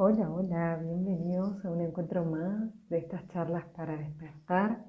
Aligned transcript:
Hola, 0.00 0.30
hola, 0.30 0.76
bienvenidos 0.80 1.64
a 1.64 1.72
un 1.72 1.80
encuentro 1.80 2.24
más 2.24 2.70
de 2.88 2.98
estas 2.98 3.26
charlas 3.30 3.64
para 3.74 3.96
despertar. 3.96 4.84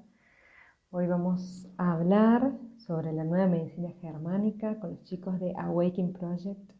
Hoy 0.92 1.08
vamos 1.08 1.68
a 1.78 1.94
hablar 1.94 2.56
sobre 2.86 3.12
la 3.12 3.24
nueva 3.24 3.48
medicina 3.48 3.90
germánica 4.00 4.78
con 4.78 4.90
los 4.90 5.02
chicos 5.02 5.40
de 5.40 5.52
Awakening 5.58 6.12
Project 6.12 6.74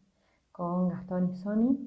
con 0.53 0.87
Gastón 0.87 1.33
y 1.33 1.35
Sony. 1.39 1.77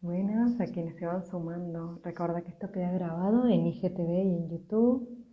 Buenas 0.00 0.60
a 0.60 0.66
quienes 0.66 0.94
se 0.94 1.06
van 1.06 1.26
sumando. 1.26 1.98
Recuerda 2.04 2.42
que 2.42 2.50
esto 2.50 2.70
queda 2.70 2.92
grabado 2.92 3.48
en 3.48 3.66
IGTV 3.66 4.10
y 4.10 4.36
en 4.36 4.48
YouTube, 4.48 5.26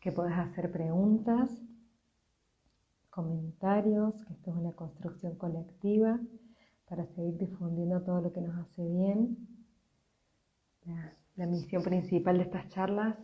que 0.00 0.10
puedes 0.10 0.36
hacer 0.36 0.72
preguntas, 0.72 1.48
comentarios, 3.08 4.16
que 4.24 4.32
esto 4.32 4.50
es 4.50 4.56
una 4.56 4.72
construcción 4.72 5.36
colectiva 5.36 6.18
para 6.94 7.08
seguir 7.08 7.36
difundiendo 7.38 8.00
todo 8.02 8.20
lo 8.20 8.32
que 8.32 8.40
nos 8.40 8.56
hace 8.56 8.82
bien. 8.86 9.36
La, 11.34 11.46
misión 11.46 11.82
principal 11.82 12.36
de 12.36 12.44
estas 12.44 12.68
charlas 12.68 13.16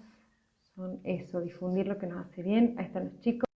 son 0.75 1.01
eso, 1.05 1.41
difundir 1.41 1.87
lo 1.87 1.97
que 1.97 2.09
nos 2.09 2.27
hace 2.27 2.43
bien. 2.43 2.75
Ahí 2.79 2.87
están 2.87 3.05
los 3.05 3.21
chicos. 3.21 3.49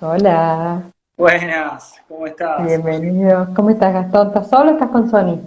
Hola. 0.00 0.92
Buenas, 1.16 2.00
¿cómo 2.06 2.28
estás? 2.28 2.64
Bienvenido. 2.64 3.48
¿Cómo 3.56 3.70
estás, 3.70 3.92
Gastón? 3.92 4.28
¿Estás 4.28 4.48
solo 4.48 4.70
o 4.70 4.74
estás 4.74 4.90
con 4.90 5.10
Sony? 5.10 5.40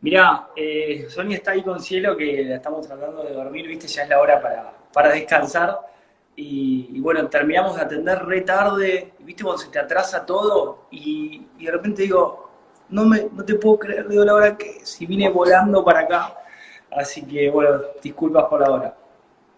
Mirá, 0.00 0.48
eh, 0.56 1.06
Sony 1.10 1.32
está 1.32 1.50
ahí 1.50 1.62
con 1.62 1.80
Cielo, 1.80 2.16
que 2.16 2.44
la 2.44 2.56
estamos 2.56 2.86
tratando 2.86 3.22
de 3.24 3.34
dormir, 3.34 3.66
viste, 3.66 3.88
ya 3.88 4.04
es 4.04 4.08
la 4.08 4.20
hora 4.20 4.40
para, 4.40 4.72
para 4.96 5.10
descansar. 5.10 5.78
Y, 6.36 6.98
bueno, 7.00 7.28
terminamos 7.28 7.76
de 7.76 7.82
atender 7.82 8.24
re 8.24 8.40
tarde, 8.40 9.12
viste 9.20 9.44
cuando 9.44 9.62
se 9.62 9.68
te 9.68 9.78
atrasa 9.78 10.24
todo, 10.24 10.86
y, 10.90 11.46
de 11.60 11.70
repente 11.70 12.02
digo, 12.02 12.48
no, 12.88 13.04
me, 13.04 13.28
no 13.30 13.44
te 13.44 13.56
puedo 13.56 13.78
creer, 13.78 14.08
digo 14.08 14.24
la 14.24 14.32
hora 14.32 14.56
que 14.56 14.80
si 14.84 15.04
vine 15.04 15.28
volando 15.28 15.84
para 15.84 16.00
acá. 16.00 16.34
Así 16.90 17.26
que 17.26 17.50
bueno, 17.50 17.78
disculpas 18.02 18.44
por 18.44 18.60
la 18.62 18.70
hora. 18.70 18.94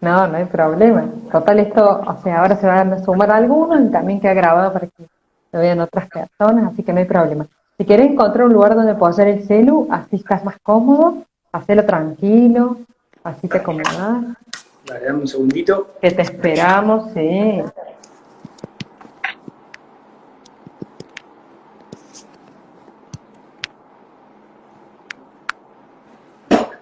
No, 0.01 0.27
no 0.27 0.37
hay 0.37 0.45
problema. 0.45 1.05
Total, 1.31 1.59
esto, 1.59 2.01
o 2.05 2.21
sea, 2.21 2.41
ahora 2.41 2.57
se 2.57 2.67
van 2.67 2.91
a 2.91 3.03
sumar 3.03 3.31
algunos 3.31 3.79
y 3.81 3.91
también 3.91 4.19
queda 4.19 4.33
grabado 4.33 4.73
para 4.73 4.87
que 4.87 5.07
lo 5.53 5.59
vean 5.61 5.79
otras 5.79 6.09
personas, 6.09 6.73
así 6.73 6.83
que 6.83 6.91
no 6.91 6.99
hay 6.99 7.05
problema. 7.05 7.47
Si 7.77 7.85
quieres 7.85 8.07
encontrar 8.07 8.45
un 8.45 8.53
lugar 8.53 8.75
donde 8.75 8.95
poner 8.95 9.29
el 9.29 9.47
celu, 9.47 9.87
así 9.89 10.17
estás 10.17 10.43
más 10.43 10.57
cómodo, 10.61 11.23
hacelo 11.53 11.85
tranquilo, 11.85 12.77
así 13.23 13.47
te 13.47 13.59
acomodas. 13.59 14.35
Dale, 14.89 15.05
dame 15.05 15.19
un 15.19 15.27
segundito. 15.27 15.89
Que 16.01 16.09
te 16.09 16.23
esperamos, 16.23 17.11
sí. 17.13 17.61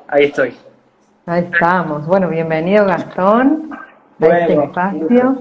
Ahí 0.07 0.23
estoy. 0.23 0.55
Ahí 1.25 1.49
estamos. 1.51 2.05
Bueno, 2.05 2.29
bienvenido 2.29 2.85
Gastón 2.85 3.77
a 4.21 4.25
este 4.25 4.53
espacio. 4.53 5.39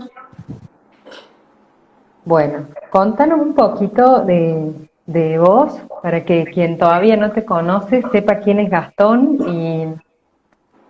Bueno, 2.25 2.67
contanos 2.91 3.39
un 3.39 3.55
poquito 3.55 4.25
de, 4.25 4.73
de 5.07 5.39
vos 5.39 5.81
para 6.03 6.25
que 6.25 6.47
quien 6.47 6.79
todavía 6.79 7.17
no 7.17 7.31
te 7.31 7.45
conoce 7.45 8.03
sepa 8.11 8.41
quién 8.41 8.59
es 8.59 8.69
Gastón 8.69 9.39
y 9.47 10.06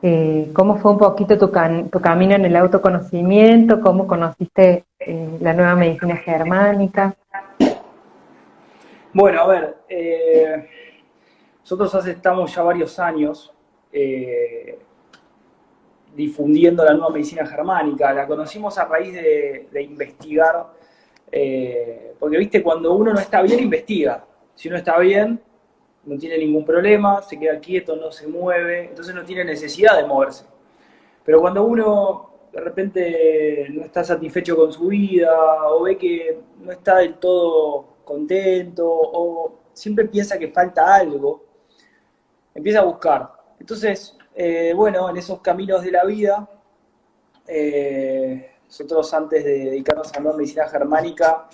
eh, 0.09 0.53
cómo 0.53 0.77
fue 0.77 0.93
un 0.93 0.99
poquito 0.99 1.37
tu, 1.37 1.51
camino 1.51 2.37
en 2.37 2.45
el 2.45 2.55
autoconocimiento, 2.55 3.81
cómo 3.81 4.07
conociste 4.07 4.85
eh, 5.01 5.39
la 5.41 5.53
nueva 5.53 5.75
medicina 5.75 6.15
germánica. 6.19 7.17
Bueno, 9.13 9.41
a 9.41 9.47
ver, 9.49 9.77
eh, 9.89 10.69
nosotros 11.59 11.93
hace, 11.97 12.13
estamos 12.13 12.55
ya 12.55 12.63
varios 12.63 12.97
años 13.01 13.53
difundiendo 16.15 16.85
la 16.85 16.93
nueva 16.93 17.11
medicina 17.11 17.45
germánica. 17.45 18.13
La 18.13 18.29
conocimos 18.29 18.79
a 18.79 18.85
raíz 18.85 19.13
de, 19.13 19.67
de 19.73 19.83
investigar 19.83 20.67
porque, 22.21 22.39
viste, 22.39 22.63
cuando 22.63 22.95
uno 22.95 23.13
no 23.13 23.19
está 23.19 23.43
bien, 23.43 23.59
investiga. 23.59 24.25
Si 24.55 24.69
uno 24.69 24.77
está 24.77 25.01
bien, 25.01 25.41
no 26.07 26.17
tiene 26.19 26.39
ningún 26.39 26.65
problema, 26.65 27.21
se 27.21 27.39
queda 27.39 27.59
quieto, 27.61 27.97
no 27.97 28.11
se 28.11 28.27
mueve, 28.27 28.87
entonces 28.87 29.15
no 29.15 29.25
tiene 29.25 29.45
necesidad 29.45 29.97
de 29.97 30.07
moverse. 30.07 30.45
Pero 31.25 31.41
cuando 31.41 31.65
uno 31.65 32.31
de 32.53 32.61
repente 32.61 33.67
no 33.71 33.85
está 33.85 34.03
satisfecho 34.03 34.57
con 34.57 34.73
su 34.73 34.87
vida 34.87 35.31
o 35.71 35.83
ve 35.83 35.99
que 35.99 36.41
no 36.61 36.73
está 36.73 36.99
del 36.99 37.15
todo 37.15 37.97
contento 38.05 38.89
o 38.89 39.59
siempre 39.73 40.07
piensa 40.07 40.39
que 40.39 40.49
falta 40.49 40.95
algo, 40.95 41.45
empieza 42.55 42.81
a 42.81 42.85
buscar. 42.85 43.31
Entonces, 43.59 44.17
eh, 44.35 44.73
bueno, 44.75 45.11
en 45.11 45.17
esos 45.17 45.41
caminos 45.41 45.83
de 45.83 45.91
la 45.91 46.05
vida, 46.05 46.49
eh, 47.47 48.53
nosotros 48.65 49.13
antes 49.13 49.45
de 49.45 49.59
dedicarnos 49.67 50.13
a 50.15 50.21
la 50.21 50.33
medicina 50.33 50.69
germánica, 50.69 51.49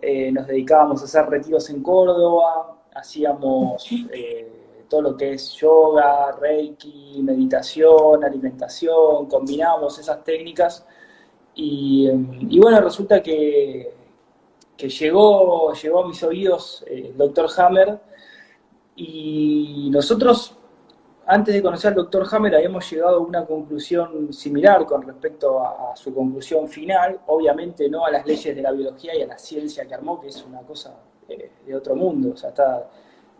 eh, 0.00 0.32
nos 0.32 0.46
dedicábamos 0.46 1.02
a 1.02 1.04
hacer 1.04 1.26
retiros 1.26 1.68
en 1.70 1.82
Córdoba, 1.82 2.77
hacíamos 2.98 3.86
eh, 4.12 4.84
todo 4.88 5.02
lo 5.02 5.16
que 5.16 5.32
es 5.32 5.52
yoga, 5.54 6.32
reiki, 6.32 7.20
meditación, 7.22 8.24
alimentación, 8.24 9.26
combinábamos 9.26 9.98
esas 9.98 10.22
técnicas 10.24 10.84
y, 11.54 12.08
bueno, 12.60 12.80
resulta 12.80 13.20
que, 13.20 13.92
que, 14.76 14.88
llegó, 14.88 15.72
llegó 15.72 16.04
a 16.04 16.08
mis 16.08 16.22
oídos 16.22 16.84
el 16.86 17.16
doctor 17.16 17.48
Hammer 17.56 17.98
y 18.94 19.90
nosotros 19.90 20.54
antes 21.30 21.54
de 21.54 21.62
conocer 21.62 21.88
al 21.88 21.96
doctor 21.96 22.26
Hammer 22.30 22.54
habíamos 22.54 22.90
llegado 22.90 23.16
a 23.16 23.20
una 23.20 23.44
conclusión 23.44 24.32
similar 24.32 24.86
con 24.86 25.02
respecto 25.02 25.60
a, 25.60 25.94
su 25.94 26.14
conclusión 26.14 26.66
final, 26.68 27.20
obviamente 27.26 27.88
no 27.90 28.06
a 28.06 28.10
las 28.10 28.24
leyes 28.24 28.56
de 28.56 28.62
la 28.62 28.72
biología 28.72 29.14
y 29.14 29.22
a 29.22 29.26
la 29.26 29.36
ciencia 29.36 29.86
que 29.86 29.94
armó, 29.94 30.18
que 30.18 30.28
es 30.28 30.42
una 30.44 30.60
cosa 30.62 30.94
eh, 31.28 31.50
de 31.66 31.76
otro 31.76 31.94
mundo, 31.94 32.32
o 32.34 32.36
sea, 32.36 32.50
está, 32.50 32.88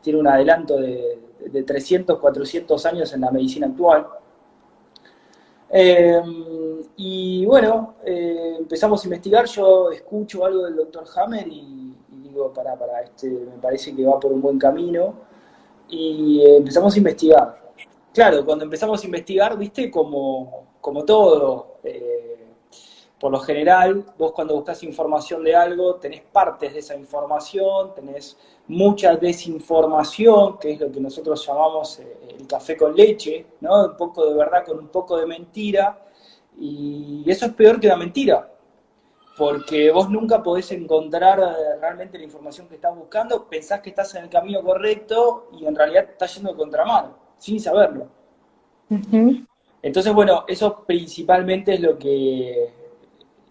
tiene 0.00 0.18
un 0.18 0.28
adelanto 0.28 0.76
de, 0.78 1.18
300, 1.64 2.18
400 2.18 2.86
años 2.86 3.12
en 3.12 3.20
la 3.20 3.30
medicina 3.30 3.66
actual. 3.66 4.06
Eh, 5.70 6.22
y 6.96 7.44
bueno, 7.46 7.94
eh, 8.04 8.56
empezamos 8.58 9.02
a 9.02 9.06
investigar, 9.06 9.46
yo 9.46 9.90
escucho 9.90 10.44
algo 10.44 10.64
del 10.64 10.76
doctor 10.76 11.04
Hammer 11.16 11.46
y, 11.46 11.96
digo, 12.22 12.52
para, 12.52 12.76
para, 12.76 13.02
este, 13.02 13.28
me 13.28 13.58
parece 13.60 13.94
que 13.94 14.04
va 14.04 14.18
por 14.18 14.32
un 14.32 14.40
buen 14.40 14.58
camino, 14.58 15.14
y 15.88 16.44
empezamos 16.44 16.94
a 16.94 16.98
investigar. 16.98 17.58
Claro, 18.12 18.44
cuando 18.44 18.64
empezamos 18.64 19.02
a 19.02 19.06
investigar, 19.06 19.56
viste, 19.56 19.90
como, 19.90 20.66
como 20.80 21.04
todo, 21.04 21.78
eh, 21.84 22.47
por 23.18 23.32
lo 23.32 23.40
general, 23.40 24.04
vos 24.16 24.32
cuando 24.32 24.54
buscas 24.54 24.82
información 24.84 25.42
de 25.42 25.54
algo, 25.54 25.96
tenés 25.96 26.22
partes 26.22 26.72
de 26.72 26.78
esa 26.78 26.94
información, 26.94 27.94
tenés 27.94 28.36
mucha 28.68 29.16
desinformación, 29.16 30.58
que 30.58 30.72
es 30.72 30.80
lo 30.80 30.92
que 30.92 31.00
nosotros 31.00 31.44
llamamos 31.44 31.98
eh, 31.98 32.36
el 32.38 32.46
café 32.46 32.76
con 32.76 32.94
leche, 32.94 33.46
¿no? 33.60 33.86
Un 33.86 33.96
poco 33.96 34.26
de 34.26 34.34
verdad 34.34 34.64
con 34.64 34.78
un 34.78 34.88
poco 34.88 35.16
de 35.16 35.26
mentira, 35.26 35.98
y 36.60 37.24
eso 37.26 37.46
es 37.46 37.52
peor 37.54 37.80
que 37.80 37.88
la 37.88 37.96
mentira, 37.96 38.52
porque 39.36 39.90
vos 39.90 40.08
nunca 40.10 40.42
podés 40.42 40.70
encontrar 40.70 41.40
eh, 41.40 41.78
realmente 41.80 42.18
la 42.18 42.24
información 42.24 42.68
que 42.68 42.76
estás 42.76 42.94
buscando, 42.94 43.48
pensás 43.48 43.80
que 43.80 43.90
estás 43.90 44.14
en 44.14 44.24
el 44.24 44.30
camino 44.30 44.62
correcto 44.62 45.48
y 45.58 45.66
en 45.66 45.74
realidad 45.74 46.06
estás 46.10 46.34
yendo 46.36 46.52
de 46.52 46.56
contramano 46.56 47.16
sin 47.36 47.60
saberlo. 47.60 48.08
Entonces, 49.82 50.12
bueno, 50.12 50.44
eso 50.48 50.84
principalmente 50.84 51.74
es 51.74 51.80
lo 51.80 51.98
que, 51.98 52.77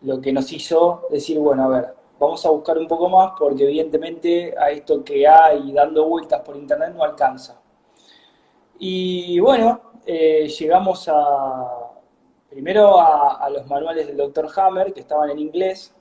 lo 0.02 0.22
que 0.22 0.32
nos 0.34 0.52
hizo 0.52 1.08
decir, 1.10 1.40
bueno, 1.40 1.64
a 1.64 1.68
ver, 1.68 1.94
vamos 2.20 2.46
a 2.46 2.50
buscar 2.50 2.78
un 2.78 2.88
poco 2.88 3.10
más 3.10 3.34
porque 3.38 3.64
evidentemente 3.64 4.56
a 4.58 4.70
esto 4.72 5.04
que 5.04 5.28
hay 5.28 5.72
dando 5.72 6.06
vueltas 6.06 6.42
por 6.42 6.56
internet 6.56 6.94
no 6.96 7.04
alcanza. 7.04 7.62
Y 8.80 9.40
bueno, 9.40 9.82
eh, 10.06 10.48
llegamos 10.48 11.08
a, 11.12 11.88
primero 12.50 13.00
a, 13.00 13.50
los 13.50 13.66
manuales 13.68 14.08
del 14.08 14.18
Dr. 14.18 14.48
Hammer, 14.56 14.94
que 14.94 15.02
estaban 15.02 15.30
en 15.30 15.40
inglés, 15.40 15.94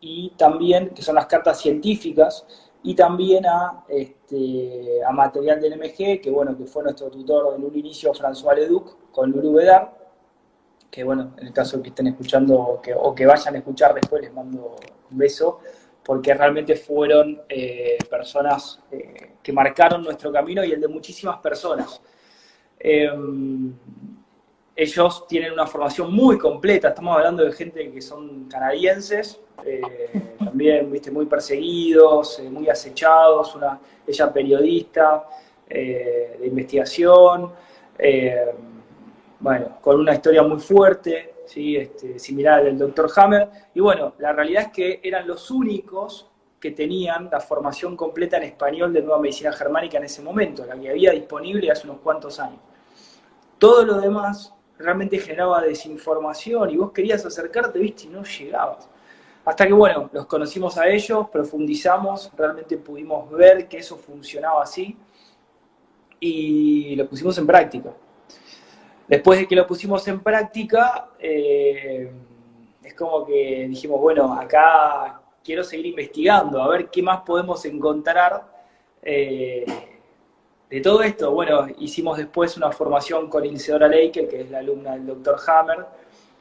y 0.00 0.30
también, 0.30 0.90
que 0.90 1.02
son 1.02 1.14
las 1.14 1.26
cartas 1.26 1.60
científicas, 1.60 2.46
y 2.82 2.94
también 2.94 3.46
a, 3.46 3.84
este, 3.88 5.00
material 5.12 5.60
del 5.60 5.78
MG, 5.78 6.20
que 6.20 6.30
bueno, 6.30 6.56
que 6.56 6.66
fue 6.66 6.82
nuestro 6.82 7.10
tutor 7.10 7.54
en 7.56 7.64
un 7.64 7.76
inicio, 7.76 8.12
François 8.12 8.54
Leduc, 8.54 9.10
con 9.10 9.30
Lulu 9.30 9.54
Vedar, 9.54 10.05
que 10.90 11.04
bueno, 11.04 11.34
en 11.38 11.48
el 11.48 11.52
caso 11.52 11.82
que 11.82 11.88
estén 11.88 12.08
escuchando 12.08 12.80
o 13.00 13.14
que 13.14 13.26
vayan 13.26 13.54
a 13.54 13.58
escuchar 13.58 13.94
después, 13.94 14.22
les 14.22 14.32
mando 14.32 14.76
un 15.10 15.18
beso, 15.18 15.60
porque 16.06 16.32
realmente 16.34 16.76
fueron 16.76 17.42
eh, 17.48 17.98
personas 18.08 18.78
eh, 18.92 19.32
que 19.42 19.52
marcaron 19.52 20.04
nuestro 20.04 20.30
camino 20.30 20.64
y 20.64 20.70
el 20.70 20.80
de 20.80 20.86
muchísimas 20.86 21.38
personas. 21.38 22.00
Em, 22.78 23.72
ellos 24.76 25.26
tienen 25.26 25.52
una 25.52 25.66
formación 25.66 26.14
muy 26.14 26.38
completa, 26.38 26.88
estamos 26.88 27.16
hablando 27.16 27.42
de 27.44 27.50
gente 27.50 27.90
que 27.90 28.00
son 28.00 28.44
canadienses, 28.44 29.40
eh, 29.64 30.36
también 30.38 30.92
viste 30.92 31.10
muy 31.10 31.26
perseguidos, 31.26 32.40
muy 32.50 32.68
acechados, 32.68 33.56
una, 33.56 33.80
ella 34.06 34.32
periodista 34.32 35.24
de 35.68 36.46
investigación, 36.46 37.50
bueno, 39.40 39.78
con 39.80 40.00
una 40.00 40.14
historia 40.14 40.42
muy 40.42 40.60
fuerte. 40.60 41.32
Este, 41.54 42.18
similar 42.18 42.66
al 42.66 42.76
Dr. 42.76 43.08
Hammer, 43.14 43.48
y 43.72 43.78
bueno, 43.78 44.14
la 44.18 44.32
realidad 44.32 44.64
es 44.64 44.72
que 44.72 45.00
eran 45.02 45.28
los 45.28 45.48
únicos 45.52 46.28
que 46.58 46.72
tenían 46.72 47.28
la 47.30 47.38
formación 47.38 47.96
completa 47.96 48.36
en 48.38 48.42
español 48.42 48.92
de 48.92 49.00
nueva 49.00 49.20
medicina 49.20 49.52
germánica 49.52 49.98
en 49.98 50.04
ese 50.04 50.22
momento, 50.22 50.66
la 50.66 50.74
que 50.74 50.90
había 50.90 51.12
disponible 51.12 51.70
hace 51.70 51.86
unos 51.86 52.00
cuantos 52.00 52.40
años. 52.40 52.58
Todo 53.58 53.84
lo 53.84 54.00
demás 54.00 54.52
realmente 54.76 55.18
generaba 55.18 55.62
desinformación 55.62 56.70
y 56.70 56.76
vos 56.76 56.90
querías 56.90 57.24
acercarte, 57.24 57.78
viste, 57.78 58.04
y 58.04 58.08
no 58.08 58.24
llegabas. 58.24 58.88
Hasta 59.44 59.66
que, 59.68 59.72
bueno, 59.72 60.10
los 60.12 60.26
conocimos 60.26 60.76
a 60.76 60.88
ellos, 60.88 61.28
profundizamos, 61.30 62.32
realmente 62.36 62.76
pudimos 62.76 63.30
ver 63.30 63.68
que 63.68 63.78
eso 63.78 63.96
funcionaba 63.96 64.64
así 64.64 64.96
y 66.18 66.96
lo 66.96 67.08
pusimos 67.08 67.38
en 67.38 67.46
práctica. 67.46 67.94
Después 69.08 69.38
de 69.38 69.46
que 69.46 69.54
lo 69.54 69.66
pusimos 69.66 70.06
en 70.08 70.20
práctica, 70.20 71.10
eh, 71.18 72.10
es 72.82 72.94
como 72.94 73.24
que 73.24 73.66
dijimos, 73.68 74.00
bueno, 74.00 74.32
acá 74.34 75.20
quiero 75.44 75.62
seguir 75.62 75.86
investigando, 75.86 76.60
a 76.60 76.68
ver 76.68 76.88
qué 76.90 77.02
más 77.02 77.20
podemos 77.20 77.64
encontrar 77.64 78.44
eh, 79.02 79.64
de 80.68 80.80
todo 80.80 81.02
esto. 81.02 81.30
Bueno, 81.30 81.68
hicimos 81.78 82.18
después 82.18 82.56
una 82.56 82.72
formación 82.72 83.28
con 83.28 83.44
Isidora 83.44 83.86
Leike, 83.86 84.26
que 84.26 84.40
es 84.40 84.50
la 84.50 84.58
alumna 84.58 84.92
del 84.92 85.06
Dr. 85.06 85.36
Hammer, 85.46 85.86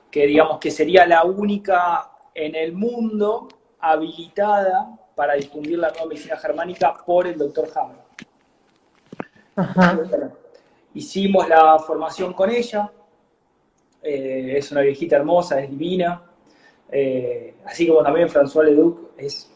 que 0.09 0.25
digamos 0.25 0.57
que 0.59 0.71
sería 0.71 1.05
la 1.05 1.23
única 1.23 2.09
en 2.33 2.55
el 2.55 2.73
mundo 2.73 3.47
habilitada 3.79 4.97
para 5.15 5.35
difundir 5.35 5.77
la 5.77 5.89
nueva 5.91 6.07
medicina 6.07 6.37
germánica 6.37 6.95
por 7.05 7.27
el 7.27 7.37
Dr. 7.37 7.69
Hammer. 7.75 8.05
Hicimos 10.95 11.47
la 11.47 11.77
formación 11.77 12.33
con 12.33 12.49
ella, 12.49 12.91
eh, 14.01 14.55
es 14.57 14.71
una 14.71 14.81
viejita 14.81 15.17
hermosa, 15.17 15.61
es 15.61 15.69
divina, 15.69 16.23
eh, 16.89 17.55
así 17.65 17.87
como 17.87 18.01
también 18.01 18.29
François 18.29 18.63
Leduc, 18.63 19.11
es, 19.17 19.51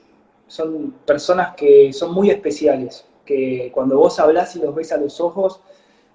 son 0.48 0.92
personas 1.06 1.56
que 1.56 1.92
son 1.94 2.14
muy 2.14 2.30
especiales, 2.30 3.08
que 3.26 3.72
cuando 3.74 3.98
vos 3.98 4.20
hablas 4.20 4.56
y 4.56 4.60
los 4.60 4.76
ves 4.76 4.92
a 4.92 4.98
los 4.98 5.22
ojos, 5.22 5.62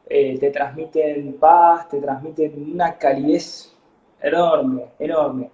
eh, 0.06 0.37
te 0.38 0.50
transmiten 0.50 1.35
paz, 1.41 1.88
te 1.88 2.00
transmiten 2.00 2.73
una 2.73 2.99
calidez 2.99 3.75
enorme, 4.21 4.87
enorme. 4.99 5.50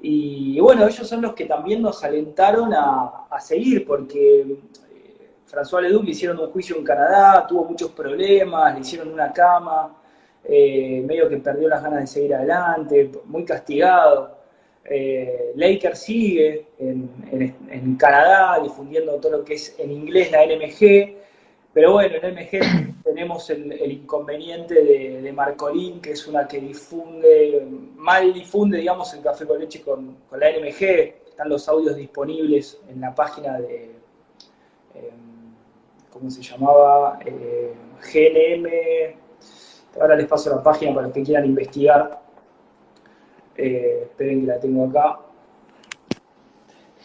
Y 0.00 0.60
bueno, 0.60 0.86
ellos 0.86 1.06
son 1.06 1.22
los 1.22 1.34
que 1.34 1.46
también 1.46 1.82
nos 1.82 2.02
alentaron 2.04 2.72
a, 2.72 3.26
seguir, 3.40 3.86
porque 3.86 4.58
François 5.50 5.80
Leduc 5.80 6.04
le 6.04 6.10
hicieron 6.12 6.38
un 6.38 6.50
juicio 6.50 6.76
en 6.76 6.84
Canadá, 6.84 7.46
tuvo 7.46 7.64
muchos 7.64 7.90
problemas, 7.90 8.74
le 8.74 8.80
hicieron 8.80 9.12
una 9.12 9.32
cama, 9.32 9.96
medio 10.48 11.28
que 11.28 11.38
perdió 11.38 11.68
las 11.68 11.82
ganas 11.82 12.00
de 12.00 12.06
seguir 12.06 12.34
adelante, 12.34 13.10
muy 13.26 13.44
castigado. 13.44 14.40
Eh, 14.84 15.52
Laker 15.56 15.96
sigue 15.96 16.66
en, 16.78 17.96
Canadá 17.96 18.58
difundiendo 18.62 19.14
todo 19.16 19.38
lo 19.38 19.44
que 19.44 19.54
es 19.54 19.76
en 19.78 19.92
inglés 19.92 20.32
la 20.32 20.44
NMG, 20.44 21.16
pero 21.72 21.92
bueno, 21.92 22.16
en 22.20 22.34
NMG 22.34 23.02
tenemos 23.04 23.50
el, 23.50 23.92
inconveniente 23.92 24.82
de, 24.82 25.32
Marcolín, 25.32 26.00
que 26.00 26.12
es 26.12 26.26
una 26.26 26.48
que 26.48 26.60
difunde, 26.60 27.66
mal 27.96 28.32
difunde, 28.32 28.78
digamos, 28.78 29.12
el 29.14 29.22
café 29.22 29.46
con 29.46 29.60
leche 29.60 29.82
con, 29.82 30.16
la 30.32 30.50
NMG. 30.50 30.82
Están 31.28 31.48
los 31.48 31.68
audios 31.68 31.96
disponibles 31.96 32.80
en 32.88 33.00
la 33.00 33.14
página 33.14 33.60
de, 33.60 33.92
em, 34.94 35.29
¿cómo 36.12 36.30
se 36.30 36.42
llamaba? 36.42 37.18
Eh, 37.24 37.74
GNM. 38.12 40.00
Ahora 40.00 40.16
les 40.16 40.26
paso 40.26 40.50
la 40.50 40.62
página 40.62 40.94
para 40.94 41.06
los 41.06 41.14
que 41.14 41.22
quieran 41.22 41.44
investigar 41.46 42.20
eh, 43.56 44.02
esperen 44.04 44.40
que 44.40 44.46
la 44.46 44.58
tengo 44.58 44.86
acá. 44.86 45.20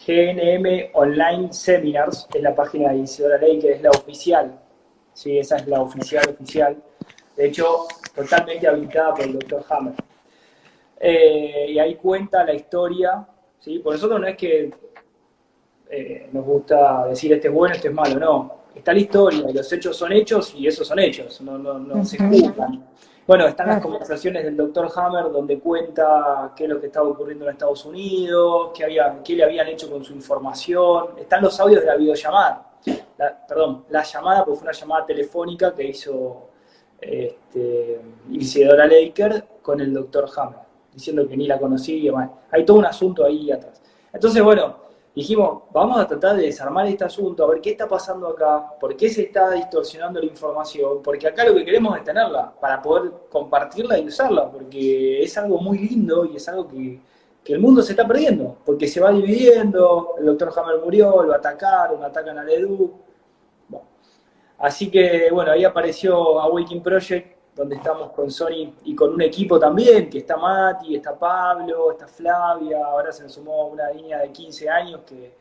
GNM 0.06 0.90
Online 0.94 1.52
Seminars 1.52 2.28
es 2.32 2.42
la 2.42 2.54
página 2.54 2.92
de 2.92 2.98
Isidora 2.98 3.38
Ley, 3.38 3.58
que 3.58 3.72
es 3.72 3.82
la 3.82 3.90
oficial. 3.90 4.58
Sí, 5.12 5.38
esa 5.38 5.56
es 5.56 5.66
la 5.66 5.82
oficial 5.82 6.24
oficial. 6.30 6.82
De 7.36 7.46
hecho, 7.46 7.86
totalmente 8.14 8.66
habilitada 8.66 9.14
por 9.14 9.24
el 9.24 9.38
doctor 9.38 9.64
Hammer. 9.68 9.94
Eh, 10.98 11.66
y 11.70 11.78
ahí 11.78 11.96
cuenta 11.96 12.44
la 12.44 12.54
historia. 12.54 13.26
¿sí? 13.58 13.80
Por 13.80 13.94
nosotros 13.94 14.20
no 14.20 14.26
es 14.26 14.36
que 14.36 14.72
eh, 15.90 16.28
nos 16.32 16.44
gusta 16.44 17.06
decir 17.08 17.32
este 17.32 17.48
es 17.48 17.54
bueno, 17.54 17.74
este 17.74 17.88
es 17.88 17.94
malo, 17.94 18.18
no. 18.18 18.65
Está 18.76 18.92
la 18.92 18.98
historia, 18.98 19.46
los 19.52 19.72
hechos 19.72 19.96
son 19.96 20.12
hechos 20.12 20.54
y 20.54 20.66
esos 20.66 20.86
son 20.86 20.98
hechos, 20.98 21.40
no, 21.40 21.56
no, 21.56 21.78
no 21.78 22.04
se 22.04 22.18
juzgan. 22.18 22.86
Bueno, 23.26 23.46
están 23.46 23.68
las 23.68 23.82
conversaciones 23.82 24.44
del 24.44 24.54
doctor 24.54 24.88
Hammer 24.94 25.32
donde 25.32 25.58
cuenta 25.58 26.52
qué 26.54 26.64
es 26.64 26.70
lo 26.70 26.78
que 26.78 26.88
estaba 26.88 27.08
ocurriendo 27.08 27.46
en 27.46 27.52
Estados 27.52 27.86
Unidos, 27.86 28.70
qué, 28.76 28.84
había, 28.84 29.20
qué 29.24 29.34
le 29.34 29.44
habían 29.44 29.66
hecho 29.68 29.90
con 29.90 30.04
su 30.04 30.12
información. 30.12 31.18
Están 31.18 31.42
los 31.42 31.58
audios 31.58 31.80
de 31.80 31.86
la 31.86 31.96
videollamada. 31.96 32.76
perdón, 33.48 33.86
la 33.88 34.02
llamada, 34.02 34.44
porque 34.44 34.60
fue 34.60 34.68
una 34.68 34.78
llamada 34.78 35.06
telefónica 35.06 35.74
que 35.74 35.84
hizo 35.84 36.50
este, 37.00 38.00
Isidora 38.30 38.86
Laker 38.86 39.44
con 39.62 39.80
el 39.80 39.92
doctor 39.92 40.28
Hammer, 40.36 40.60
diciendo 40.92 41.26
que 41.26 41.36
ni 41.36 41.46
la 41.46 41.58
conocía. 41.58 42.12
Bueno, 42.12 42.40
hay 42.50 42.64
todo 42.64 42.76
un 42.76 42.86
asunto 42.86 43.24
ahí 43.24 43.50
atrás. 43.50 43.82
Entonces, 44.12 44.40
bueno, 44.42 44.85
dijimos, 45.16 45.62
vamos 45.72 45.98
a 45.98 46.06
tratar 46.06 46.36
de 46.36 46.42
desarmar 46.42 46.86
este 46.86 47.02
asunto, 47.04 47.42
a 47.42 47.48
ver 47.48 47.62
qué 47.62 47.70
está 47.70 47.88
pasando 47.88 48.28
acá, 48.28 48.76
por 48.78 48.94
qué 48.94 49.08
se 49.08 49.22
está 49.22 49.50
distorsionando 49.52 50.20
la 50.20 50.26
información, 50.26 51.02
porque 51.02 51.26
acá 51.26 51.42
lo 51.46 51.54
que 51.54 51.64
queremos 51.64 51.96
es 51.96 52.04
tenerla 52.04 52.52
para 52.60 52.82
poder 52.82 53.10
compartirla 53.30 53.98
y 53.98 54.06
usarla, 54.06 54.52
porque 54.52 55.22
es 55.22 55.38
algo 55.38 55.58
muy 55.58 55.78
lindo 55.78 56.26
y 56.26 56.36
es 56.36 56.46
algo 56.50 56.68
que, 56.68 57.00
el 57.46 57.60
mundo 57.60 57.80
se 57.80 57.92
está 57.92 58.06
perdiendo, 58.06 58.58
porque 58.66 58.88
se 58.88 59.00
va 59.00 59.12
dividiendo, 59.12 60.16
el 60.18 60.26
doctor 60.26 60.52
Hammer 60.56 60.80
murió, 60.84 61.22
lo 61.22 61.32
atacaron, 61.32 62.02
atacan 62.02 62.36
a 62.38 62.44
Leduc. 62.44 62.92
Así 64.58 64.90
que, 64.90 65.30
bueno, 65.30 65.52
ahí 65.52 65.64
apareció 65.64 66.40
Awakening 66.40 66.82
Project, 66.82 67.35
donde 67.56 67.76
estamos 67.76 68.10
con 68.10 68.30
Sony 68.30 68.70
y 68.84 68.94
con 68.94 69.14
un 69.14 69.22
equipo 69.22 69.58
también, 69.58 70.10
que 70.10 70.18
está 70.18 70.36
Mati, 70.36 70.94
está 70.94 71.18
Pablo, 71.18 71.92
está 71.92 72.06
Flavia, 72.06 72.84
ahora 72.84 73.10
se 73.10 73.26
sumó 73.30 73.68
una 73.68 73.90
niña 73.90 74.18
de 74.18 74.30
15 74.30 74.68
años 74.68 75.00
que, 75.06 75.32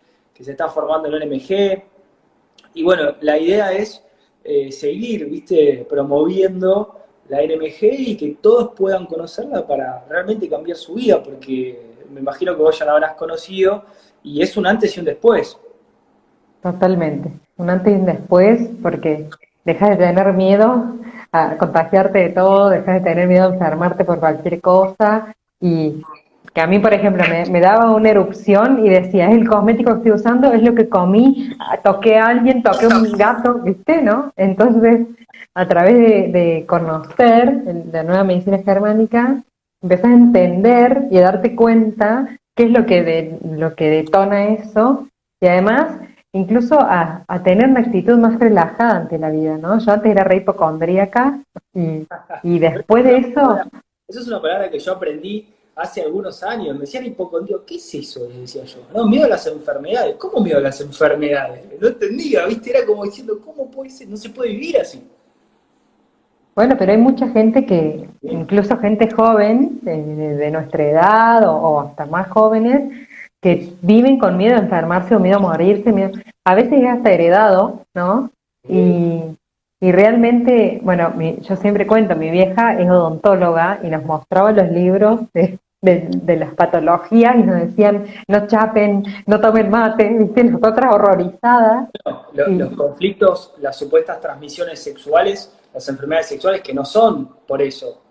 se 0.42 0.52
está 0.52 0.70
formando 0.70 1.10
en 1.10 1.22
el 1.22 1.30
MG. 1.30 1.84
Y 2.74 2.84
bueno, 2.84 3.16
la 3.20 3.38
idea 3.38 3.74
es 3.74 4.02
eh, 4.44 4.72
seguir, 4.72 5.26
viste, 5.30 5.86
promoviendo 5.90 7.00
la 7.28 7.42
NMG 7.42 7.84
y 7.84 8.18
que 8.18 8.38
todos 8.42 8.72
puedan 8.76 9.08
conocerla 9.08 9.68
para 9.68 10.06
realmente 10.08 10.48
cambiar 10.48 10.78
su 10.78 10.94
vida, 10.94 11.22
porque 11.22 11.96
me 12.10 12.22
imagino 12.22 12.56
que 12.56 12.62
vos 12.62 12.80
ya 12.80 12.86
la 12.86 12.94
habrás 12.94 13.16
conocido 13.16 13.84
y 14.24 14.42
es 14.42 14.56
un 14.56 14.68
antes 14.68 14.96
y 14.96 15.00
un 15.00 15.06
después. 15.06 15.58
Totalmente, 16.62 17.32
un 17.58 17.70
antes 17.70 17.94
y 17.94 17.96
un 17.96 18.06
después, 18.06 18.70
porque 18.82 19.28
dejas 19.66 19.90
de 19.92 19.98
tener 19.98 20.34
miedo 20.34 20.96
contagiarte 21.58 22.20
de 22.20 22.30
todo, 22.30 22.70
dejas 22.70 22.96
de 22.96 23.10
tener 23.10 23.28
miedo 23.28 23.46
a 23.46 23.54
enfermarte 23.54 24.06
por 24.06 24.20
cualquier 24.20 24.62
cosa 24.62 25.36
y 25.60 26.02
que 26.54 26.62
a 26.62 26.68
mí, 26.68 26.80
por 26.80 26.94
ejemplo, 26.94 27.22
me, 27.52 27.60
daba 27.60 27.92
una 27.92 28.10
erupción 28.10 28.86
y 28.86 28.90
decía, 28.90 29.30
es 29.30 29.38
el 29.38 29.48
cosmético 29.48 29.92
que 29.92 29.98
estoy 29.98 30.12
usando, 30.14 30.54
es 30.54 30.64
lo 30.64 30.74
que 30.74 30.88
comí, 30.88 31.50
toqué 31.84 32.18
a 32.18 32.28
alguien, 32.28 32.64
toqué 32.64 32.86
a 32.86 32.98
un 32.98 33.12
gato, 33.12 33.56
¿viste? 33.56 34.02
¿No? 34.02 34.32
Entonces, 34.38 35.06
a 35.54 35.68
través 35.68 36.32
de, 36.32 36.64
conocer 36.66 37.62
la 37.92 38.04
nueva 38.04 38.24
medicina 38.24 38.60
germánica, 38.60 39.44
empezás 39.82 40.06
a 40.06 40.14
entender 40.14 41.08
y 41.12 41.18
a 41.18 41.24
darte 41.24 41.56
cuenta 41.58 42.38
qué 42.56 42.64
es 42.64 42.72
lo 42.72 42.86
que, 42.86 43.04
de, 43.04 43.40
lo 43.58 43.76
que 43.76 43.90
detona 43.90 44.46
eso 44.46 45.10
y 45.42 45.48
además 45.48 45.98
incluso 46.36 46.78
a, 46.80 47.24
tener 47.44 47.70
una 47.70 47.80
actitud 47.80 48.18
más 48.18 48.38
relajada 48.40 48.98
ante 48.98 49.18
la 49.18 49.30
vida, 49.30 49.58
¿no? 49.58 49.80
Yo 49.80 49.92
antes 49.92 50.12
era 50.12 50.24
re 50.24 50.38
hipocondríaca 50.38 51.40
y, 51.74 52.06
y 52.44 52.60
después 52.60 53.04
de 53.06 53.18
eso... 53.18 53.60
Eso 54.08 54.20
es 54.20 54.28
una 54.28 54.42
palabra 54.42 54.70
que 54.70 54.78
yo 54.78 54.92
aprendí 54.92 55.48
hace 55.76 56.02
algunos 56.02 56.44
años. 56.44 56.76
Me 56.76 56.82
decían 56.82 57.06
hipocondríaco, 57.06 57.64
¿qué 57.66 57.76
es 57.76 57.96
eso? 57.96 58.28
decía 58.28 58.64
yo. 58.66 58.80
No, 58.94 59.08
miedo 59.08 59.26
a 59.26 59.30
las 59.30 59.48
enfermedades. 59.48 60.16
¿Cómo 60.18 60.42
miedo 60.44 60.58
a 60.58 60.62
las 60.62 60.80
enfermedades? 60.82 61.64
No 61.80 61.88
entendía, 61.88 62.46
¿viste? 62.46 62.70
Era 62.70 62.86
como 62.86 63.06
diciendo, 63.06 63.40
¿cómo 63.44 63.72
puede 63.72 63.90
ser? 63.90 64.10
No 64.10 64.18
se 64.18 64.30
puede 64.30 64.52
vivir 64.52 64.78
así. 64.78 65.02
Bueno, 66.54 66.76
pero 66.78 66.92
hay 66.92 66.98
mucha 66.98 67.28
gente 67.30 67.66
que, 67.66 68.08
incluso 68.22 68.78
gente 68.78 69.10
joven, 69.12 69.80
de, 69.82 70.52
nuestra 70.52 70.84
edad 70.84 71.50
o, 71.50 71.56
o, 71.56 71.80
hasta 71.82 72.06
más 72.06 72.30
jóvenes, 72.30 73.08
que 73.46 73.76
viven 73.84 74.18
con 74.18 74.38
miedo 74.38 74.56
a 74.56 74.58
enfermarse 74.58 75.16
o 75.16 75.20
miedo 75.20 75.38
a 75.38 75.40
morirse. 75.40 75.94
A 76.44 76.56
veces 76.56 76.82
es 76.82 76.90
hasta 76.90 77.12
heredado, 77.12 77.82
¿no? 77.94 78.32
Y, 78.68 79.22
Y 79.80 79.92
realmente, 79.92 80.80
bueno, 80.82 81.14
yo 81.42 81.56
siempre 81.56 81.86
cuento, 81.86 82.16
mi 82.16 82.32
vieja 82.32 82.80
es 82.80 82.90
odontóloga 82.90 83.82
y 83.84 83.90
nos 83.90 84.04
mostraba 84.04 84.52
los 84.52 84.72
libros 84.72 85.20
de, 85.32 85.60
las 86.26 86.56
patologías 86.56 87.36
y 87.36 87.44
nos 87.44 87.62
decían, 87.68 88.08
no 88.28 88.48
chapen, 88.48 89.04
no 89.28 89.40
tomen 89.40 89.70
mate, 89.70 90.10
¿viste? 90.20 90.44
Nosotras 90.46 90.96
horrorizadas. 90.96 91.90
los, 92.34 92.72
conflictos, 92.72 93.54
las 93.60 93.78
supuestas 93.78 94.20
transmisiones 94.22 94.82
sexuales, 94.82 95.54
las 95.72 95.88
enfermedades 95.88 96.30
sexuales 96.30 96.62
que 96.62 96.74
no 96.74 96.84
son 96.84 97.30
por 97.46 97.62
eso. 97.62 98.02